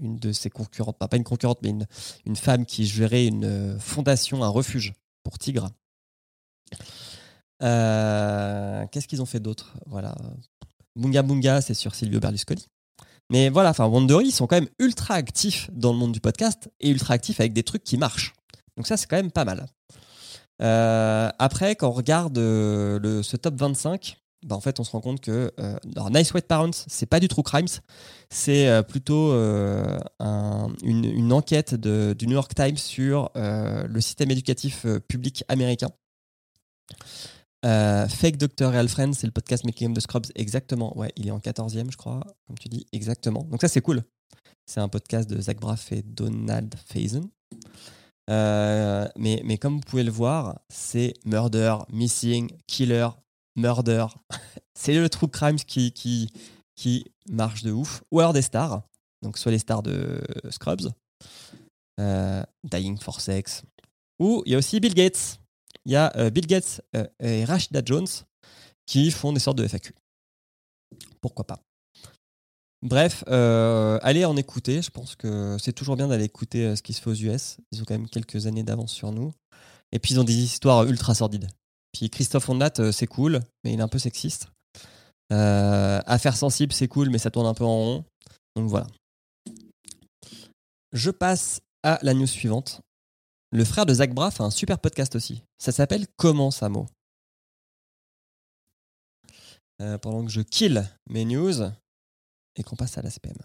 une 0.00 0.16
de 0.16 0.32
ses 0.32 0.50
concurrentes, 0.50 0.98
pas 0.98 1.16
une 1.16 1.24
concurrente, 1.24 1.58
mais 1.62 1.74
une, 2.24 2.36
femme 2.36 2.64
qui 2.64 2.86
gérait 2.86 3.26
une 3.26 3.44
euh, 3.44 3.78
fondation, 3.78 4.42
un 4.42 4.48
refuge 4.48 4.94
pour 5.22 5.38
tigres. 5.38 5.70
Euh, 7.62 8.84
Qu'est-ce 8.90 9.06
qu'ils 9.06 9.22
ont 9.22 9.26
fait 9.26 9.40
d'autre? 9.40 9.74
Voilà. 9.86 10.14
Bunga 10.96 11.22
Bunga, 11.22 11.60
c'est 11.60 11.74
sur 11.74 11.94
Silvio 11.94 12.18
Berlusconi. 12.18 12.66
Mais 13.30 13.48
voilà, 13.50 13.70
enfin, 13.70 13.86
Wandery, 13.86 14.26
ils 14.26 14.32
sont 14.32 14.46
quand 14.46 14.56
même 14.56 14.68
ultra 14.78 15.14
actifs 15.14 15.70
dans 15.72 15.92
le 15.92 15.98
monde 15.98 16.12
du 16.12 16.20
podcast 16.20 16.70
et 16.80 16.90
ultra 16.90 17.14
actifs 17.14 17.40
avec 17.40 17.52
des 17.52 17.62
trucs 17.62 17.84
qui 17.84 17.96
marchent. 17.96 18.34
Donc 18.76 18.86
ça, 18.86 18.96
c'est 18.96 19.06
quand 19.06 19.16
même 19.16 19.32
pas 19.32 19.44
mal. 19.44 19.66
Après, 20.60 21.74
quand 21.74 21.88
on 21.88 21.92
regarde 21.92 22.36
ce 22.36 23.36
top 23.36 23.56
25, 23.56 24.18
bah, 24.44 24.54
en 24.56 24.60
fait, 24.60 24.78
on 24.78 24.84
se 24.84 24.90
rend 24.92 25.00
compte 25.00 25.20
que 25.20 25.52
euh, 25.58 25.78
Nice 26.10 26.32
White 26.32 26.46
Parents, 26.46 26.70
c'est 26.86 27.06
pas 27.06 27.18
du 27.18 27.28
True 27.28 27.42
Crimes, 27.42 27.66
c'est 28.30 28.68
euh, 28.68 28.82
plutôt 28.82 29.32
euh, 29.32 29.98
un- 30.20 30.68
une, 30.82 31.32
enquête 31.32 31.74
de- 31.74 32.14
du 32.16 32.26
New 32.26 32.34
York 32.34 32.54
Times 32.54 32.76
sur 32.76 33.30
le 33.34 34.00
système 34.00 34.30
éducatif 34.30 34.86
public 35.08 35.44
américain. 35.48 35.88
Fake 37.62 38.36
Doctor 38.36 38.72
Real 38.72 38.88
Friends, 38.88 39.14
c'est 39.14 39.26
le 39.26 39.32
podcast 39.32 39.64
Making 39.64 39.90
of 39.90 39.94
the 39.96 40.00
Scrubs, 40.00 40.26
exactement. 40.34 40.96
Ouais, 40.98 41.10
il 41.16 41.26
est 41.26 41.30
en 41.30 41.38
14e, 41.38 41.90
je 41.90 41.96
crois, 41.96 42.20
comme 42.46 42.58
tu 42.58 42.68
dis, 42.68 42.86
exactement. 42.92 43.44
Donc 43.44 43.60
ça, 43.62 43.68
c'est 43.68 43.80
cool. 43.80 44.02
C'est 44.66 44.80
un 44.80 44.88
podcast 44.88 45.28
de 45.28 45.40
Zach 45.40 45.58
Braff 45.60 45.90
et 45.92 46.02
Donald 46.02 46.74
Faison. 46.86 47.30
Mais, 48.28 49.40
mais 49.44 49.56
comme 49.58 49.74
vous 49.76 49.80
pouvez 49.80 50.02
le 50.02 50.10
voir, 50.10 50.60
c'est 50.68 51.14
murder, 51.24 51.76
missing, 51.90 52.50
killer, 52.66 53.08
murder. 53.56 54.06
c'est 54.74 54.94
le 54.94 55.08
true 55.08 55.28
crimes 55.28 55.56
qui, 55.56 55.92
qui, 55.92 57.04
marche 57.28 57.62
de 57.62 57.72
ouf. 57.72 58.02
Ou 58.10 58.20
alors 58.20 58.32
des 58.32 58.42
stars. 58.42 58.82
Donc 59.22 59.38
soit 59.38 59.52
les 59.52 59.58
stars 59.58 59.82
de 59.82 60.20
Scrubs, 60.50 60.92
euh, 62.00 62.42
Dying 62.64 62.98
for 62.98 63.20
Sex. 63.20 63.62
Ou 64.18 64.42
il 64.46 64.52
y 64.52 64.54
a 64.54 64.58
aussi 64.58 64.80
Bill 64.80 64.94
Gates. 64.94 65.40
Il 65.86 65.92
y 65.92 65.96
a 65.96 66.12
euh, 66.16 66.30
Bill 66.30 66.46
Gates 66.46 66.82
euh, 66.96 67.06
et 67.20 67.44
Rashida 67.44 67.82
Jones 67.84 68.06
qui 68.86 69.10
font 69.10 69.32
des 69.32 69.40
sortes 69.40 69.58
de 69.58 69.66
FAQ. 69.66 69.94
Pourquoi 71.20 71.46
pas 71.46 71.60
Bref, 72.82 73.24
allez 73.28 74.26
en 74.26 74.36
écouter. 74.36 74.82
Je 74.82 74.90
pense 74.90 75.16
que 75.16 75.56
c'est 75.58 75.72
toujours 75.72 75.96
bien 75.96 76.08
d'aller 76.08 76.24
écouter 76.24 76.76
ce 76.76 76.82
qui 76.82 76.92
se 76.92 77.00
fait 77.00 77.08
aux 77.08 77.14
US. 77.14 77.56
Ils 77.72 77.80
ont 77.80 77.84
quand 77.86 77.94
même 77.94 78.10
quelques 78.10 78.46
années 78.46 78.62
d'avance 78.62 78.92
sur 78.92 79.10
nous. 79.10 79.32
Et 79.90 79.98
puis 79.98 80.12
ils 80.12 80.20
ont 80.20 80.24
des 80.24 80.36
histoires 80.36 80.84
ultra 80.84 81.14
sordides. 81.14 81.48
Puis 81.94 82.10
Christophe 82.10 82.48
Ondat, 82.48 82.72
euh, 82.80 82.92
c'est 82.92 83.06
cool, 83.06 83.40
mais 83.62 83.72
il 83.72 83.78
est 83.78 83.82
un 83.82 83.88
peu 83.88 83.98
sexiste. 83.98 84.48
Euh, 85.32 86.02
Affaires 86.06 86.36
sensibles, 86.36 86.72
c'est 86.72 86.88
cool, 86.88 87.08
mais 87.08 87.18
ça 87.18 87.30
tourne 87.30 87.46
un 87.46 87.54
peu 87.54 87.64
en 87.64 87.76
rond. 87.76 88.04
Donc 88.56 88.68
voilà. 88.68 88.86
Je 90.92 91.10
passe 91.10 91.60
à 91.82 91.98
la 92.02 92.12
news 92.14 92.26
suivante. 92.26 92.80
Le 93.52 93.64
frère 93.64 93.86
de 93.86 93.94
Zach 93.94 94.12
Braff 94.12 94.40
a 94.40 94.44
un 94.44 94.50
super 94.50 94.80
podcast 94.80 95.14
aussi. 95.14 95.42
Ça 95.58 95.70
s'appelle 95.70 96.06
Comment 96.16 96.50
Samo 96.50 96.86
Euh, 99.80 99.96
Pendant 99.98 100.24
que 100.24 100.30
je 100.30 100.40
kill 100.40 100.88
mes 101.08 101.24
news 101.24 101.62
et 102.56 102.62
qu'on 102.64 102.76
passe 102.76 102.98
à 102.98 103.02
la 103.02 103.10
SPM. 103.10 103.36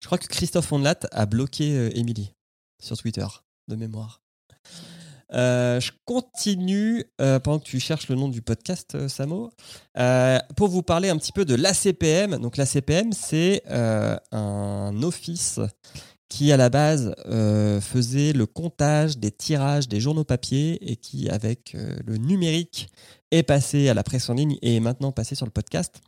Je 0.00 0.06
crois 0.06 0.18
que 0.18 0.26
Christophe 0.28 0.70
Ondelat 0.70 1.00
a 1.10 1.26
bloqué 1.26 1.76
euh, 1.76 1.90
Emily 1.96 2.32
sur 2.80 2.96
Twitter, 2.96 3.26
de 3.68 3.74
mémoire. 3.74 4.20
Euh, 5.32 5.80
je 5.80 5.90
continue 6.04 7.04
euh, 7.20 7.40
pendant 7.40 7.58
que 7.58 7.64
tu 7.64 7.80
cherches 7.80 8.08
le 8.08 8.14
nom 8.14 8.28
du 8.28 8.42
podcast, 8.42 8.94
euh, 8.94 9.08
Samo, 9.08 9.50
pour 10.56 10.68
vous 10.68 10.82
parler 10.82 11.08
un 11.08 11.16
petit 11.16 11.32
peu 11.32 11.44
de 11.44 11.54
l'ACPM. 11.54 12.38
Donc 12.38 12.56
l'ACPM, 12.56 13.12
c'est 13.12 13.62
un 13.68 15.02
office 15.02 15.60
qui 16.28 16.50
à 16.50 16.56
la 16.56 16.70
base 16.70 17.14
faisait 17.80 18.32
le 18.32 18.46
comptage 18.46 19.18
des 19.18 19.30
tirages 19.30 19.88
des 19.88 20.00
journaux 20.00 20.24
papier 20.24 20.90
et 20.90 20.96
qui 20.96 21.28
avec 21.28 21.74
le 21.74 22.16
numérique 22.16 22.88
est 23.30 23.42
passé 23.42 23.88
à 23.88 23.94
la 23.94 24.02
presse 24.02 24.28
en 24.28 24.34
ligne 24.34 24.58
et 24.62 24.76
est 24.76 24.80
maintenant 24.80 25.12
passé 25.12 25.34
sur 25.34 25.46
le 25.46 25.52
podcast. 25.52 26.00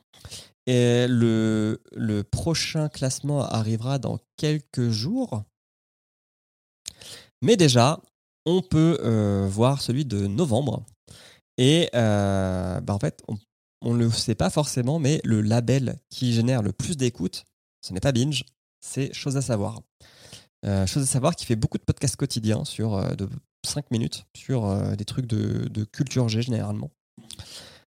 Et 0.67 1.07
le 1.09 2.23
prochain 2.31 2.89
classement 2.89 3.43
arrivera 3.43 3.99
dans 3.99 4.19
quelques 4.37 4.91
jours. 4.91 5.45
Mais 7.41 7.57
déjà, 7.57 8.01
on 8.47 8.63
peut 8.63 8.99
euh, 9.03 9.47
voir 9.51 9.81
celui 9.81 10.05
de 10.05 10.27
novembre. 10.27 10.85
Et 11.57 11.91
euh, 11.95 12.81
bah 12.81 12.95
en 12.95 12.99
fait, 12.99 13.23
on 13.83 13.95
ne 13.95 13.99
le 13.99 14.11
sait 14.11 14.35
pas 14.35 14.51
forcément, 14.51 14.99
mais 14.99 15.21
le 15.25 15.41
label 15.41 15.99
qui 16.11 16.33
génère 16.33 16.63
le 16.63 16.73
plus 16.73 16.97
d'écoutes, 16.97 17.45
ce 17.81 17.93
n'est 17.93 18.01
pas 18.01 18.13
Binge, 18.13 18.45
c'est 18.81 19.13
Chose 19.13 19.37
à 19.37 19.43
savoir. 19.43 19.81
Euh, 20.67 20.87
chose 20.87 21.03
à 21.03 21.07
savoir 21.07 21.37
qui 21.37 21.47
fait 21.47 21.57
beaucoup 21.57 21.79
de 21.79 21.85
podcasts 21.85 22.17
quotidiens 22.17 22.65
sur 22.65 23.17
de 23.17 23.29
5 23.65 23.91
minutes 23.91 24.25
sur 24.37 24.97
des 24.97 25.05
trucs 25.05 25.27
de, 25.27 25.85
culture 25.85 26.29
G 26.29 26.43
généralement. 26.43 26.91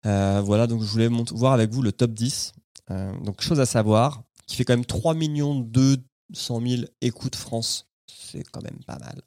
Voilà, 0.05 0.67
donc 0.67 0.83
je 0.83 0.87
voulais 0.87 1.09
voir 1.33 1.55
avec 1.55 1.71
vous 1.71 1.83
le 1.83 1.93
top 1.93 2.13
10. 2.13 2.53
Euh, 2.91 3.19
donc 3.21 3.41
chose 3.41 3.61
à 3.61 3.67
savoir, 3.67 4.23
qui 4.47 4.57
fait 4.57 4.65
quand 4.65 4.75
même 4.75 4.85
3 4.85 5.15
millions 5.15 5.61
200 5.61 6.61
000 6.61 6.83
écoutes 7.01 7.37
France. 7.37 7.89
C'est 8.07 8.45
quand 8.45 8.63
même 8.63 8.83
pas 8.87 8.99
mal. 8.99 9.23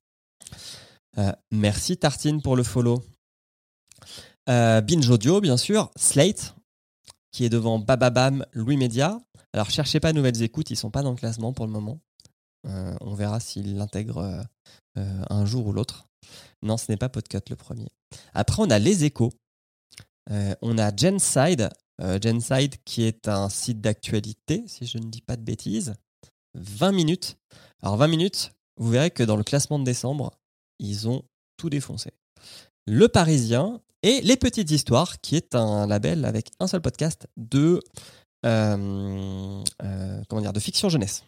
Euh, 1.19 1.31
merci 1.51 1.97
Tartine 1.97 2.41
pour 2.41 2.55
le 2.55 2.63
follow. 2.63 3.03
Euh, 4.49 4.81
Binge 4.81 5.09
Audio, 5.09 5.41
bien 5.41 5.57
sûr. 5.57 5.89
Slate, 5.95 6.55
qui 7.31 7.45
est 7.45 7.49
devant 7.49 7.79
Bababam, 7.79 8.45
Louis 8.53 8.77
Média. 8.77 9.19
Alors, 9.53 9.69
cherchez 9.69 9.99
pas 9.99 10.13
nouvelles 10.13 10.41
écoutes, 10.43 10.69
ils 10.69 10.75
sont 10.75 10.91
pas 10.91 11.01
dans 11.01 11.11
le 11.11 11.17
classement 11.17 11.53
pour 11.53 11.65
le 11.65 11.71
moment. 11.71 11.99
Euh, 12.67 12.95
on 13.01 13.13
verra 13.13 13.39
s'ils 13.39 13.77
l'intègrent 13.77 14.45
un 14.95 15.45
jour 15.45 15.67
ou 15.67 15.73
l'autre. 15.73 16.07
Non, 16.63 16.77
ce 16.77 16.91
n'est 16.91 16.97
pas 16.97 17.09
Podcut 17.09 17.49
le 17.49 17.55
premier. 17.55 17.87
Après, 18.33 18.61
on 18.61 18.69
a 18.69 18.79
Les 18.79 19.03
Échos. 19.03 19.31
On 20.29 20.77
a 20.77 20.95
Genside. 20.95 21.69
Genside, 21.99 22.75
qui 22.83 23.03
est 23.03 23.27
un 23.27 23.49
site 23.49 23.79
d'actualité, 23.79 24.63
si 24.67 24.85
je 24.85 24.97
ne 24.97 25.05
dis 25.05 25.21
pas 25.21 25.35
de 25.35 25.43
bêtises. 25.43 25.93
20 26.55 26.91
minutes. 26.91 27.37
Alors, 27.81 27.97
20 27.97 28.07
minutes, 28.07 28.51
vous 28.77 28.89
verrez 28.89 29.11
que 29.11 29.23
dans 29.23 29.35
le 29.35 29.43
classement 29.43 29.77
de 29.77 29.83
décembre, 29.83 30.31
ils 30.79 31.07
ont 31.07 31.23
tout 31.57 31.69
défoncé. 31.69 32.11
Le 32.85 33.07
Parisien 33.07 33.81
et 34.03 34.21
Les 34.21 34.37
Petites 34.37 34.71
Histoires, 34.71 35.19
qui 35.19 35.35
est 35.35 35.55
un 35.55 35.87
label 35.87 36.25
avec 36.25 36.51
un 36.59 36.67
seul 36.67 36.81
podcast 36.81 37.27
de, 37.35 37.81
euh, 38.45 39.63
euh, 39.83 40.51
de 40.51 40.59
fiction 40.59 40.89
jeunesse. 40.89 41.23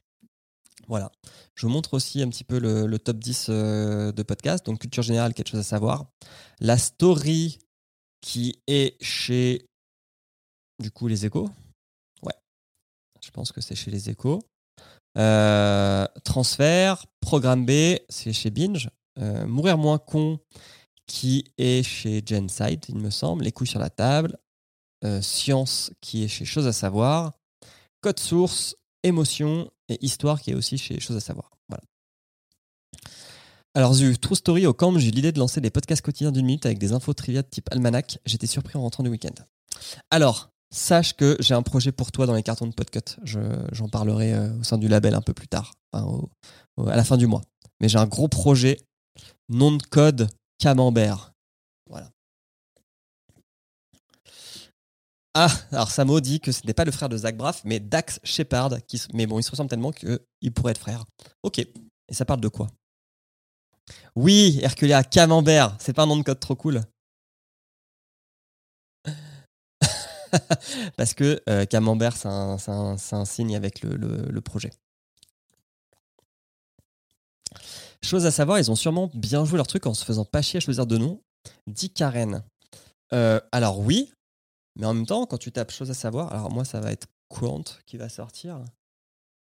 Voilà. 0.87 1.11
Je 1.55 1.67
vous 1.67 1.71
montre 1.73 1.93
aussi 1.93 2.21
un 2.21 2.29
petit 2.29 2.43
peu 2.43 2.59
le, 2.59 2.97
top 2.97 3.17
10 3.17 3.47
euh, 3.49 4.11
de 4.11 4.23
podcast. 4.23 4.65
Donc, 4.65 4.79
culture 4.79 5.03
générale, 5.03 5.33
quelque 5.33 5.49
chose 5.49 5.59
à 5.59 5.63
savoir. 5.63 6.05
La 6.59 6.77
story 6.77 7.59
qui 8.21 8.61
est 8.67 9.01
chez, 9.03 9.65
du 10.79 10.91
coup, 10.91 11.07
les 11.07 11.25
échos. 11.25 11.49
Ouais. 12.23 12.35
Je 13.21 13.29
pense 13.31 13.51
que 13.51 13.61
c'est 13.61 13.75
chez 13.75 13.91
les 13.91 14.09
échos. 14.09 14.41
Transfert, 16.23 17.05
programme 17.19 17.65
B, 17.65 17.97
c'est 18.07 18.33
chez 18.33 18.49
Binge. 18.49 18.89
Euh, 19.19 19.45
Mourir 19.45 19.77
moins 19.77 19.97
con, 19.97 20.39
qui 21.05 21.43
est 21.57 21.83
chez 21.83 22.23
Genside, 22.25 22.85
il 22.89 22.97
me 22.97 23.09
semble. 23.09 23.43
Les 23.43 23.51
couilles 23.51 23.67
sur 23.67 23.79
la 23.79 23.89
table. 23.89 24.37
Euh, 25.05 25.21
Science, 25.21 25.91
qui 26.01 26.23
est 26.23 26.27
chez 26.27 26.45
Chose 26.45 26.67
à 26.67 26.73
savoir. 26.73 27.33
Code 28.01 28.19
source, 28.19 28.75
émotion 29.03 29.69
et 29.89 29.97
histoire, 30.05 30.41
qui 30.41 30.51
est 30.51 30.55
aussi 30.55 30.77
chez 30.77 30.99
Chose 30.99 31.15
à 31.17 31.21
savoir. 31.21 31.51
Voilà. 31.69 31.83
Alors, 33.75 33.93
Zu, 33.93 34.17
True 34.17 34.35
Story 34.35 34.65
au 34.65 34.73
camp, 34.73 34.97
j'ai 34.97 35.07
eu 35.07 35.11
l'idée 35.11 35.31
de 35.31 35.39
lancer 35.39 35.61
des 35.61 35.69
podcasts 35.69 36.01
quotidiens 36.01 36.31
d'une 36.31 36.45
minute 36.45 36.65
avec 36.65 36.79
des 36.79 36.91
infos 36.91 37.13
trivia 37.13 37.41
de 37.41 37.47
type 37.47 37.69
almanach. 37.71 38.17
J'étais 38.25 38.47
surpris 38.47 38.77
en 38.77 38.81
rentrant 38.81 39.03
du 39.03 39.09
week-end. 39.09 39.33
Alors, 40.11 40.49
sache 40.71 41.13
que 41.15 41.37
j'ai 41.39 41.53
un 41.53 41.61
projet 41.61 41.91
pour 41.91 42.11
toi 42.11 42.25
dans 42.25 42.33
les 42.33 42.43
cartons 42.43 42.67
de 42.67 42.73
Podcut. 42.73 43.17
Je- 43.23 43.39
J'en 43.71 43.87
parlerai 43.87 44.33
euh, 44.33 44.53
au 44.59 44.63
sein 44.63 44.77
du 44.77 44.87
label 44.87 45.13
un 45.13 45.21
peu 45.21 45.33
plus 45.33 45.47
tard, 45.47 45.73
à 45.93 46.03
la 46.77 47.03
fin 47.03 47.17
du 47.17 47.27
mois. 47.27 47.41
Mais 47.79 47.87
j'ai 47.89 47.97
un 47.99 48.07
gros 48.07 48.27
projet, 48.27 48.77
nom 49.49 49.71
de 49.71 49.83
code 49.83 50.29
Camembert. 50.59 51.33
Voilà. 51.89 52.11
Ah, 55.33 55.49
alors 55.71 55.91
Samo 55.91 56.19
dit 56.19 56.39
que 56.39 56.51
ce 56.51 56.65
n'est 56.65 56.73
pas 56.73 56.85
le 56.85 56.91
frère 56.91 57.09
de 57.09 57.17
Zach 57.17 57.37
Braff, 57.37 57.63
mais 57.63 57.79
Dax 57.79 58.19
Shepard. 58.23 58.71
Mais 59.13 59.25
bon, 59.25 59.39
ils 59.39 59.43
se 59.43 59.51
ressemblent 59.51 59.69
tellement 59.69 59.91
qu'ils 59.91 60.53
pourraient 60.53 60.71
être 60.71 60.79
frères. 60.79 61.05
Ok. 61.43 61.59
Et 61.59 62.13
ça 62.13 62.25
parle 62.25 62.41
de 62.41 62.47
quoi? 62.47 62.67
Oui, 64.15 64.59
Herculea, 64.61 65.03
Camembert. 65.03 65.75
C'est 65.79 65.93
pas 65.93 66.03
un 66.03 66.07
nom 66.07 66.17
de 66.17 66.23
code 66.23 66.39
trop 66.39 66.55
cool 66.55 66.81
Parce 70.97 71.13
que 71.13 71.41
euh, 71.49 71.65
Camembert, 71.65 72.17
c'est 72.17 72.27
un, 72.27 73.25
signe 73.25 73.55
avec 73.55 73.81
le 73.81 74.39
projet. 74.41 74.71
Chose 78.09 78.25
à 78.25 78.31
savoir, 78.31 78.57
ils 78.57 78.71
ont 78.71 78.75
sûrement 78.75 79.11
bien 79.13 79.45
joué 79.45 79.57
leur 79.57 79.67
truc 79.67 79.85
en 79.85 79.93
se 79.93 80.03
faisant 80.03 80.25
pas 80.25 80.41
chier 80.41 80.57
à 80.57 80.61
choisir 80.61 80.87
de 80.87 80.97
nom. 80.97 81.21
Dit 81.67 81.91
Karen. 81.91 82.43
Euh, 83.13 83.39
alors 83.51 83.81
oui, 83.81 84.11
mais 84.75 84.87
en 84.87 84.95
même 84.95 85.05
temps, 85.05 85.27
quand 85.27 85.37
tu 85.37 85.51
tapes 85.51 85.69
chose 85.69 85.91
à 85.91 85.93
savoir, 85.93 86.33
alors 86.33 86.49
moi 86.49 86.65
ça 86.65 86.79
va 86.79 86.91
être 86.91 87.05
Quant 87.27 87.63
qui 87.85 87.97
va 87.97 88.09
sortir. 88.09 88.63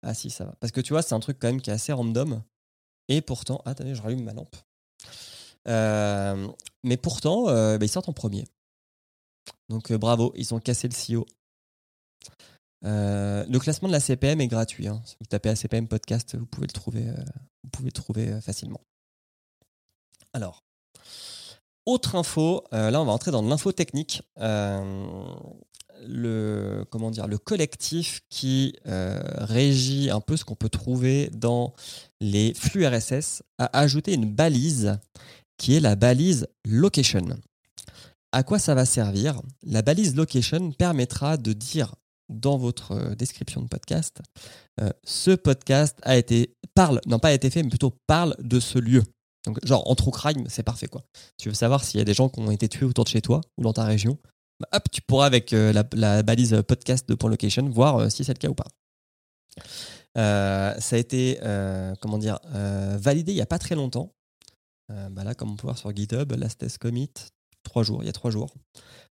Ah 0.02 0.16
si, 0.16 0.32
ça 0.32 0.46
va. 0.46 0.56
Parce 0.60 0.72
que 0.72 0.82
tu 0.82 0.94
vois, 0.94 1.04
c'est 1.04 1.14
un 1.14 1.20
truc 1.20 1.38
quand 1.40 1.48
même 1.48 1.62
qui 1.62 1.70
est 1.70 1.74
assez 1.74 1.94
random. 1.94 2.42
Et 3.08 3.22
pourtant, 3.22 3.62
ah, 3.66 3.70
attendez, 3.70 3.94
je 3.94 4.02
rallume 4.02 4.24
ma 4.24 4.34
lampe. 4.34 4.56
Euh, 5.68 6.48
mais 6.84 6.98
pourtant, 6.98 7.50
euh, 7.50 7.78
bah, 7.78 7.86
ils 7.86 7.90
sortent 7.90 8.10
en 8.10 8.14
premier. 8.14 8.46
Donc 9.70 9.94
bravo, 9.94 10.34
ils 10.36 10.56
ont 10.56 10.60
cassé 10.60 10.88
le 10.88 10.96
CEO. 10.96 11.28
Euh, 12.86 13.46
le 13.50 13.60
classement 13.60 13.88
de 13.88 13.94
la 13.94 14.00
CPM 14.00 14.40
est 14.42 14.48
gratuit. 14.48 14.88
hein. 14.88 15.02
Si 15.06 15.16
vous 15.20 15.26
tapez 15.26 15.50
ACPM 15.50 15.88
podcast, 15.88 16.36
vous 16.36 16.46
pouvez 16.46 16.68
le 16.68 16.74
trouver, 16.74 17.08
euh, 17.10 17.16
vous 17.64 17.70
pouvez 17.70 17.88
le 17.88 17.94
trouver 17.94 18.30
euh, 18.30 18.42
facilement. 18.42 18.82
Alors, 20.34 20.64
autre 21.86 22.16
info, 22.16 22.64
là 22.72 23.02
on 23.02 23.06
va 23.06 23.12
entrer 23.12 23.32
dans 23.32 23.42
l'info 23.42 23.72
technique. 23.72 24.22
Le, 26.08 26.86
comment 26.92 27.12
dire, 27.12 27.28
le 27.28 27.38
collectif 27.40 28.22
qui 28.30 28.76
régit 28.86 30.12
un 30.12 30.22
peu 30.22 30.38
ce 30.38 30.46
qu'on 30.46 30.56
peut 30.56 30.70
trouver 30.70 31.32
dans 31.34 31.74
les 32.22 32.54
flux 32.54 32.86
RSS 32.86 33.42
a 33.58 33.76
ajouté 33.80 34.14
une 34.14 34.32
balise 34.32 35.00
qui 35.58 35.76
est 35.76 35.80
la 35.80 35.96
balise 35.96 36.48
location. 36.64 37.26
À 38.32 38.44
quoi 38.44 38.60
ça 38.60 38.76
va 38.76 38.86
servir? 38.86 39.42
La 39.64 39.82
balise 39.82 40.16
location 40.16 40.72
permettra 40.72 41.38
de 41.38 41.54
dire 41.54 41.96
dans 42.30 42.58
votre 42.58 42.92
euh, 42.92 43.16
description 43.16 43.62
de 43.62 43.68
podcast, 43.68 44.22
euh, 44.80 44.90
ce 45.04 45.32
podcast 45.32 45.98
a 46.04 46.18
été 46.18 46.56
parle, 46.76 47.02
non 47.08 47.20
pas 47.20 47.30
a 47.30 47.34
été 47.34 47.50
fait, 47.50 47.64
mais 47.64 47.70
plutôt 47.70 47.94
parle 48.08 48.36
de 48.40 48.60
ce 48.60 48.80
lieu. 48.80 49.04
Donc 49.46 49.64
genre 49.66 49.90
en 49.90 49.96
true 49.96 50.12
crime, 50.12 50.46
c'est 50.48 50.64
parfait 50.64 50.88
quoi. 50.88 51.04
Tu 51.38 51.50
veux 51.50 51.56
savoir 51.56 51.84
s'il 51.84 51.98
y 51.98 52.02
a 52.02 52.06
des 52.06 52.14
gens 52.14 52.30
qui 52.30 52.40
ont 52.40 52.52
été 52.52 52.70
tués 52.70 52.86
autour 52.86 53.06
de 53.06 53.10
chez 53.10 53.22
toi 53.22 53.42
ou 53.58 53.64
dans 53.64 53.74
ta 53.74 53.84
région, 53.84 54.18
bah, 54.60 54.68
hop, 54.74 54.84
tu 54.92 55.02
pourras 55.02 55.26
avec 55.26 55.54
euh, 55.54 55.74
la, 55.94 56.24
balise 56.24 56.62
podcast 56.68 57.08
de 57.10 57.16
Point 57.16 57.30
Location 57.30 57.70
voir 57.70 58.12
si 58.12 58.24
c'est 58.24 58.34
le 58.34 58.40
cas 58.40 58.50
ou 58.50 58.56
pas. 58.56 58.68
Ça 60.16 60.96
a 60.96 60.98
été 60.98 61.40
comment 62.02 62.18
dire 62.18 62.40
validé 62.98 63.32
il 63.32 63.38
y 63.38 63.42
a 63.42 63.46
pas 63.46 63.60
très 63.60 63.76
longtemps. 63.76 64.14
Bah 64.90 65.24
là, 65.24 65.36
comme 65.36 65.52
on 65.52 65.56
peut 65.56 65.68
voir 65.68 65.78
sur 65.78 65.96
GitHub, 65.96 66.32
last 66.32 66.60
test 66.60 66.80
commit, 66.80 67.12
trois 67.64 67.84
jours, 67.84 68.04
il 68.04 68.06
y 68.06 68.10
a 68.10 68.14
trois 68.14 68.32
jours. 68.32 68.54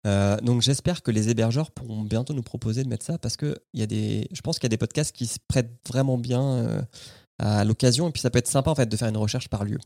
Euh, 0.05 0.37
donc 0.41 0.61
j'espère 0.61 1.01
que 1.01 1.11
les 1.11 1.29
hébergeurs 1.29 1.71
pourront 1.71 2.03
bientôt 2.03 2.33
nous 2.33 2.43
proposer 2.43 2.83
de 2.83 2.89
mettre 2.89 3.05
ça 3.05 3.17
parce 3.17 3.37
que 3.37 3.57
y 3.73 3.81
a 3.81 3.87
des, 3.87 4.27
je 4.31 4.41
pense 4.41 4.59
qu'il 4.59 4.65
y 4.65 4.67
a 4.67 4.69
des 4.69 4.77
podcasts 4.77 5.15
qui 5.15 5.25
se 5.25 5.39
prêtent 5.47 5.73
vraiment 5.87 6.17
bien 6.17 6.43
euh, 6.43 6.81
à 7.39 7.63
l'occasion 7.63 8.07
et 8.07 8.11
puis 8.11 8.21
ça 8.21 8.29
peut 8.29 8.37
être 8.37 8.47
sympa 8.47 8.69
en 8.69 8.75
fait 8.75 8.85
de 8.85 8.97
faire 8.97 9.07
une 9.07 9.17
recherche 9.17 9.49
par 9.49 9.63
lieu. 9.63 9.79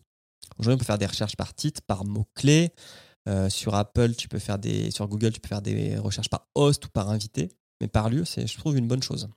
Aujourd'hui, 0.57 0.75
on 0.75 0.77
peut 0.77 0.85
faire 0.85 0.97
des 0.97 1.05
recherches 1.05 1.37
par 1.37 1.53
titre, 1.53 1.81
par 1.81 2.03
mots-clés. 2.03 2.73
Euh, 3.27 3.49
sur 3.49 3.75
Apple, 3.75 4.15
tu 4.15 4.27
peux 4.27 4.39
faire 4.39 4.57
des, 4.57 4.91
sur 4.91 5.07
Google, 5.07 5.31
tu 5.31 5.39
peux 5.39 5.47
faire 5.47 5.61
des 5.61 5.97
recherches 5.97 6.29
par 6.29 6.47
host 6.55 6.85
ou 6.85 6.89
par 6.89 7.09
invité, 7.09 7.49
mais 7.79 7.87
par 7.87 8.09
lieu, 8.09 8.25
c'est, 8.25 8.47
je 8.47 8.57
trouve, 8.57 8.77
une 8.77 8.87
bonne 8.87 9.03
chose. 9.03 9.29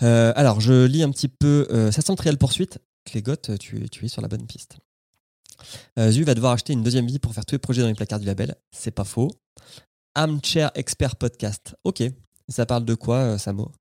Alors, 0.00 0.60
je 0.60 0.84
lis 0.84 1.02
un 1.02 1.10
petit 1.10 1.28
peu. 1.28 1.90
Ça 1.92 2.02
Trial 2.02 2.38
Poursuite. 2.38 2.78
Clégot, 3.04 3.36
tu, 3.58 3.88
tu 3.88 4.04
es 4.04 4.08
sur 4.08 4.22
la 4.22 4.28
bonne 4.28 4.46
piste. 4.46 4.78
Euh, 5.98 6.10
Zu 6.10 6.24
va 6.24 6.34
devoir 6.34 6.52
acheter 6.52 6.72
une 6.72 6.82
deuxième 6.82 7.06
vie 7.06 7.18
pour 7.18 7.34
faire 7.34 7.44
tous 7.44 7.54
les 7.54 7.58
projets 7.58 7.82
dans 7.82 7.88
les 7.88 7.94
placards 7.94 8.20
du 8.20 8.26
label. 8.26 8.54
C'est 8.70 8.90
pas 8.90 9.04
faux. 9.04 9.30
Armchair 10.14 10.70
Expert 10.74 11.16
Podcast. 11.16 11.76
Ok. 11.84 12.02
Ça 12.48 12.66
parle 12.66 12.84
de 12.84 12.94
quoi, 12.94 13.16
euh, 13.16 13.38
Samo? 13.38 13.72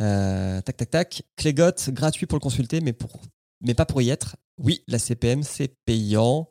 Euh, 0.00 0.60
Tac, 0.62 0.76
tac, 0.76 0.90
tac. 0.90 1.22
Clégot, 1.36 1.72
gratuit 1.88 2.26
pour 2.26 2.36
le 2.36 2.42
consulter, 2.42 2.80
mais, 2.80 2.92
pour, 2.92 3.20
mais 3.60 3.74
pas 3.74 3.86
pour 3.86 4.00
y 4.00 4.10
être. 4.10 4.36
Oui, 4.58 4.82
la 4.86 4.98
CPM, 4.98 5.42
c'est 5.42 5.74
payant. 5.84 6.50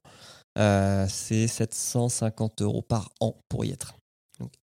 C'est 0.56 1.48
750 1.48 2.62
euros 2.64 2.82
par 2.82 3.12
an 3.22 3.40
pour 3.48 3.64
y 3.64 3.72
être. 3.72 3.96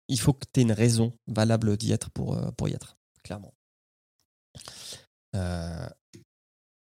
Il 0.08 0.20
faut 0.20 0.34
que 0.34 0.44
tu 0.52 0.60
aies 0.60 0.62
une 0.64 0.72
raison 0.72 1.12
valable 1.26 1.76
d'y 1.78 1.92
être 1.92 2.10
pour, 2.10 2.38
pour 2.56 2.68
y 2.68 2.74
être, 2.74 2.98
clairement. 3.22 3.54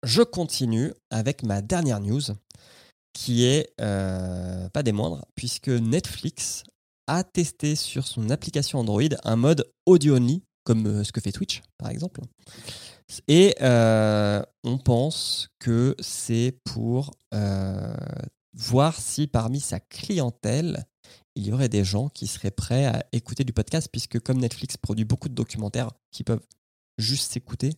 Je 0.07 0.23
continue 0.23 0.93
avec 1.11 1.43
ma 1.43 1.61
dernière 1.61 2.01
news, 2.01 2.23
qui 3.13 3.45
est 3.45 3.73
euh, 3.81 4.69
pas 4.71 4.83
des 4.83 4.93
moindres, 4.93 5.25
puisque 5.35 5.69
Netflix 5.69 6.63
a 7.09 7.25
testé 7.25 7.75
sur 7.75 8.07
son 8.07 8.31
application 8.31 8.79
Android 8.79 9.03
un 9.25 9.37
mode 9.37 9.69
audio 9.85 10.17
only, 10.17 10.43
comme 10.65 10.87
euh, 10.87 11.05
ce 11.05 11.13
que 11.13 11.21
fait 11.21 11.33
Twitch, 11.33 11.63
par 11.77 11.91
exemple. 11.91 12.21
Et 13.27 13.55
euh, 13.61 14.43
on 14.65 14.79
pense 14.79 15.49
que 15.59 15.97
c'est 15.99 16.57
pour 16.65 17.11
voir 18.55 18.99
si 18.99 19.27
parmi 19.27 19.61
sa 19.61 19.81
clientèle, 19.81 20.87
il 21.35 21.47
y 21.47 21.53
aurait 21.53 21.69
des 21.69 21.85
gens 21.85 22.09
qui 22.09 22.27
seraient 22.27 22.51
prêts 22.51 22.87
à 22.87 23.05
écouter 23.13 23.45
du 23.45 23.53
podcast, 23.53 23.89
puisque 23.91 24.21
comme 24.21 24.39
Netflix 24.39 24.77
produit 24.77 25.05
beaucoup 25.05 25.29
de 25.29 25.35
documentaires 25.35 25.91
qui 26.11 26.25
peuvent 26.25 26.45
juste 26.99 27.33
s'écouter, 27.33 27.75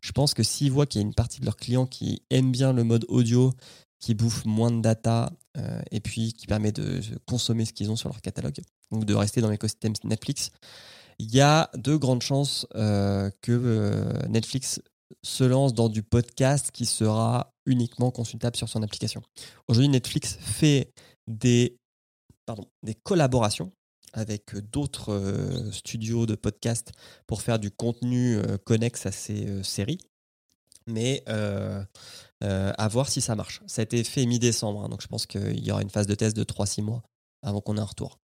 je 0.00 0.12
pense 0.12 0.34
que 0.34 0.42
s'ils 0.42 0.70
voient 0.70 0.86
qu'il 0.86 1.00
y 1.00 1.04
a 1.04 1.06
une 1.06 1.14
partie 1.14 1.40
de 1.40 1.44
leurs 1.44 1.56
clients 1.56 1.86
qui 1.86 2.22
aiment 2.30 2.52
bien 2.52 2.72
le 2.72 2.84
mode 2.84 3.04
audio, 3.08 3.52
qui 3.98 4.14
bouffe 4.14 4.44
moins 4.44 4.70
de 4.70 4.80
data, 4.80 5.32
euh, 5.56 5.80
et 5.90 6.00
puis 6.00 6.32
qui 6.32 6.46
permet 6.46 6.72
de 6.72 7.00
consommer 7.26 7.64
ce 7.64 7.72
qu'ils 7.72 7.90
ont 7.90 7.96
sur 7.96 8.08
leur 8.08 8.20
catalogue, 8.20 8.60
donc 8.90 9.04
de 9.04 9.14
rester 9.14 9.40
dans 9.40 9.50
l'écosystème 9.50 9.94
Netflix, 10.04 10.50
il 11.18 11.34
y 11.34 11.40
a 11.40 11.70
de 11.74 11.96
grandes 11.96 12.22
chances 12.22 12.66
euh, 12.74 13.30
que 13.40 13.52
euh, 13.52 14.26
Netflix 14.28 14.80
se 15.22 15.44
lance 15.44 15.74
dans 15.74 15.88
du 15.88 16.02
podcast 16.02 16.70
qui 16.72 16.86
sera 16.86 17.54
uniquement 17.66 18.10
consultable 18.10 18.56
sur 18.56 18.68
son 18.68 18.82
application. 18.82 19.22
Aujourd'hui, 19.68 19.88
Netflix 19.88 20.36
fait 20.40 20.92
des, 21.28 21.76
pardon, 22.46 22.66
des 22.82 22.94
collaborations 22.94 23.72
avec 24.14 24.56
d'autres 24.70 25.12
euh, 25.12 25.70
studios 25.72 26.24
de 26.24 26.36
podcast 26.36 26.92
pour 27.26 27.42
faire 27.42 27.58
du 27.58 27.70
contenu 27.70 28.36
euh, 28.36 28.56
connexe 28.58 29.06
à 29.06 29.12
ces 29.12 29.46
euh, 29.46 29.62
séries. 29.62 29.98
Mais 30.86 31.22
euh, 31.28 31.82
euh, 32.42 32.72
à 32.76 32.88
voir 32.88 33.08
si 33.08 33.20
ça 33.20 33.34
marche. 33.34 33.60
Ça 33.66 33.82
a 33.82 33.84
été 33.84 34.02
fait 34.04 34.24
mi-décembre, 34.26 34.84
hein, 34.84 34.88
donc 34.88 35.02
je 35.02 35.08
pense 35.08 35.26
qu'il 35.26 35.64
y 35.64 35.70
aura 35.70 35.82
une 35.82 35.90
phase 35.90 36.06
de 36.06 36.14
test 36.14 36.36
de 36.36 36.44
3-6 36.44 36.82
mois 36.82 37.02
avant 37.42 37.60
qu'on 37.60 37.76
ait 37.76 37.80
un 37.80 37.84
retour. 37.84 38.18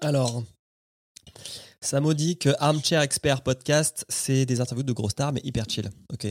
Alors, 0.00 0.42
ça 1.80 2.00
m'a 2.00 2.14
dit 2.14 2.38
que 2.38 2.50
Armchair 2.58 3.02
Expert 3.02 3.42
Podcast, 3.42 4.04
c'est 4.08 4.46
des 4.46 4.60
interviews 4.60 4.82
de 4.82 4.92
grosses 4.92 5.12
stars, 5.12 5.32
mais 5.32 5.40
hyper 5.44 5.66
chill. 5.68 5.90
Ok. 6.12 6.26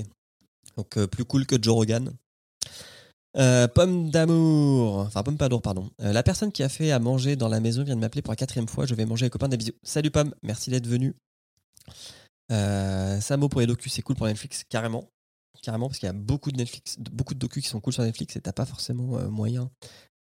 Donc, 0.75 0.97
euh, 0.97 1.07
plus 1.07 1.25
cool 1.25 1.45
que 1.45 1.61
Joe 1.61 1.75
Rogan. 1.75 2.13
Euh, 3.37 3.67
pomme 3.67 4.09
d'amour, 4.09 4.97
enfin 4.99 5.21
pomme 5.21 5.37
pas 5.37 5.49
d'amour, 5.49 5.61
pardon. 5.61 5.91
Euh, 6.01 6.11
la 6.11 6.23
personne 6.23 6.51
qui 6.51 6.63
a 6.63 6.69
fait 6.69 6.91
à 6.91 6.99
manger 6.99 7.35
dans 7.35 7.47
la 7.47 7.59
maison 7.59 7.83
vient 7.83 7.95
de 7.95 8.01
m'appeler 8.01 8.21
pour 8.21 8.31
la 8.31 8.35
quatrième 8.35 8.67
fois. 8.67 8.85
Je 8.85 8.95
vais 8.95 9.05
manger 9.05 9.25
avec 9.25 9.33
copain 9.33 9.47
des 9.47 9.57
bisous. 9.57 9.73
Salut 9.83 10.09
Pomme, 10.09 10.33
merci 10.41 10.71
d'être 10.71 10.87
venu. 10.87 11.15
Euh, 12.51 13.21
Samo 13.21 13.47
pour 13.47 13.61
les 13.61 13.67
docus, 13.67 13.93
c'est 13.93 14.01
cool 14.01 14.15
pour 14.15 14.25
Netflix, 14.25 14.63
carrément. 14.67 15.09
Carrément, 15.61 15.87
parce 15.87 15.99
qu'il 15.99 16.07
y 16.07 16.09
a 16.09 16.13
beaucoup 16.13 16.51
de 16.51 16.57
Netflix, 16.57 16.97
beaucoup 16.99 17.33
de 17.33 17.39
docus 17.39 17.63
qui 17.63 17.69
sont 17.69 17.81
cool 17.81 17.93
sur 17.93 18.03
Netflix 18.03 18.35
et 18.35 18.41
t'as 18.41 18.53
pas 18.53 18.65
forcément 18.65 19.19
moyen 19.29 19.69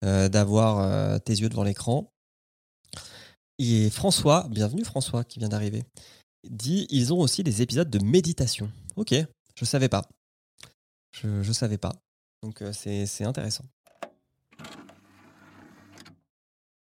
d'avoir 0.03 1.21
tes 1.21 1.33
yeux 1.33 1.49
devant 1.49 1.63
l'écran. 1.63 2.11
Et 3.61 3.89
François, 3.91 4.49
bienvenue 4.51 4.85
François 4.85 5.23
qui 5.23 5.39
vient 5.39 5.49
d'arriver, 5.49 5.85
dit 6.51 6.89
ils 6.91 7.13
ont 7.13 7.21
aussi 7.21 7.45
des 7.45 7.63
épisodes 7.63 7.89
de 7.89 8.05
méditation. 8.05 8.69
Ok, 8.97 9.15
je 9.55 9.65
savais 9.65 9.89
pas. 9.89 10.09
Je, 11.13 11.43
je 11.43 11.53
savais 11.53 11.79
pas. 11.79 11.95
Donc 12.43 12.63
euh, 12.63 12.73
c'est 12.73 13.07
c'est 13.07 13.25
intéressant. 13.25 13.65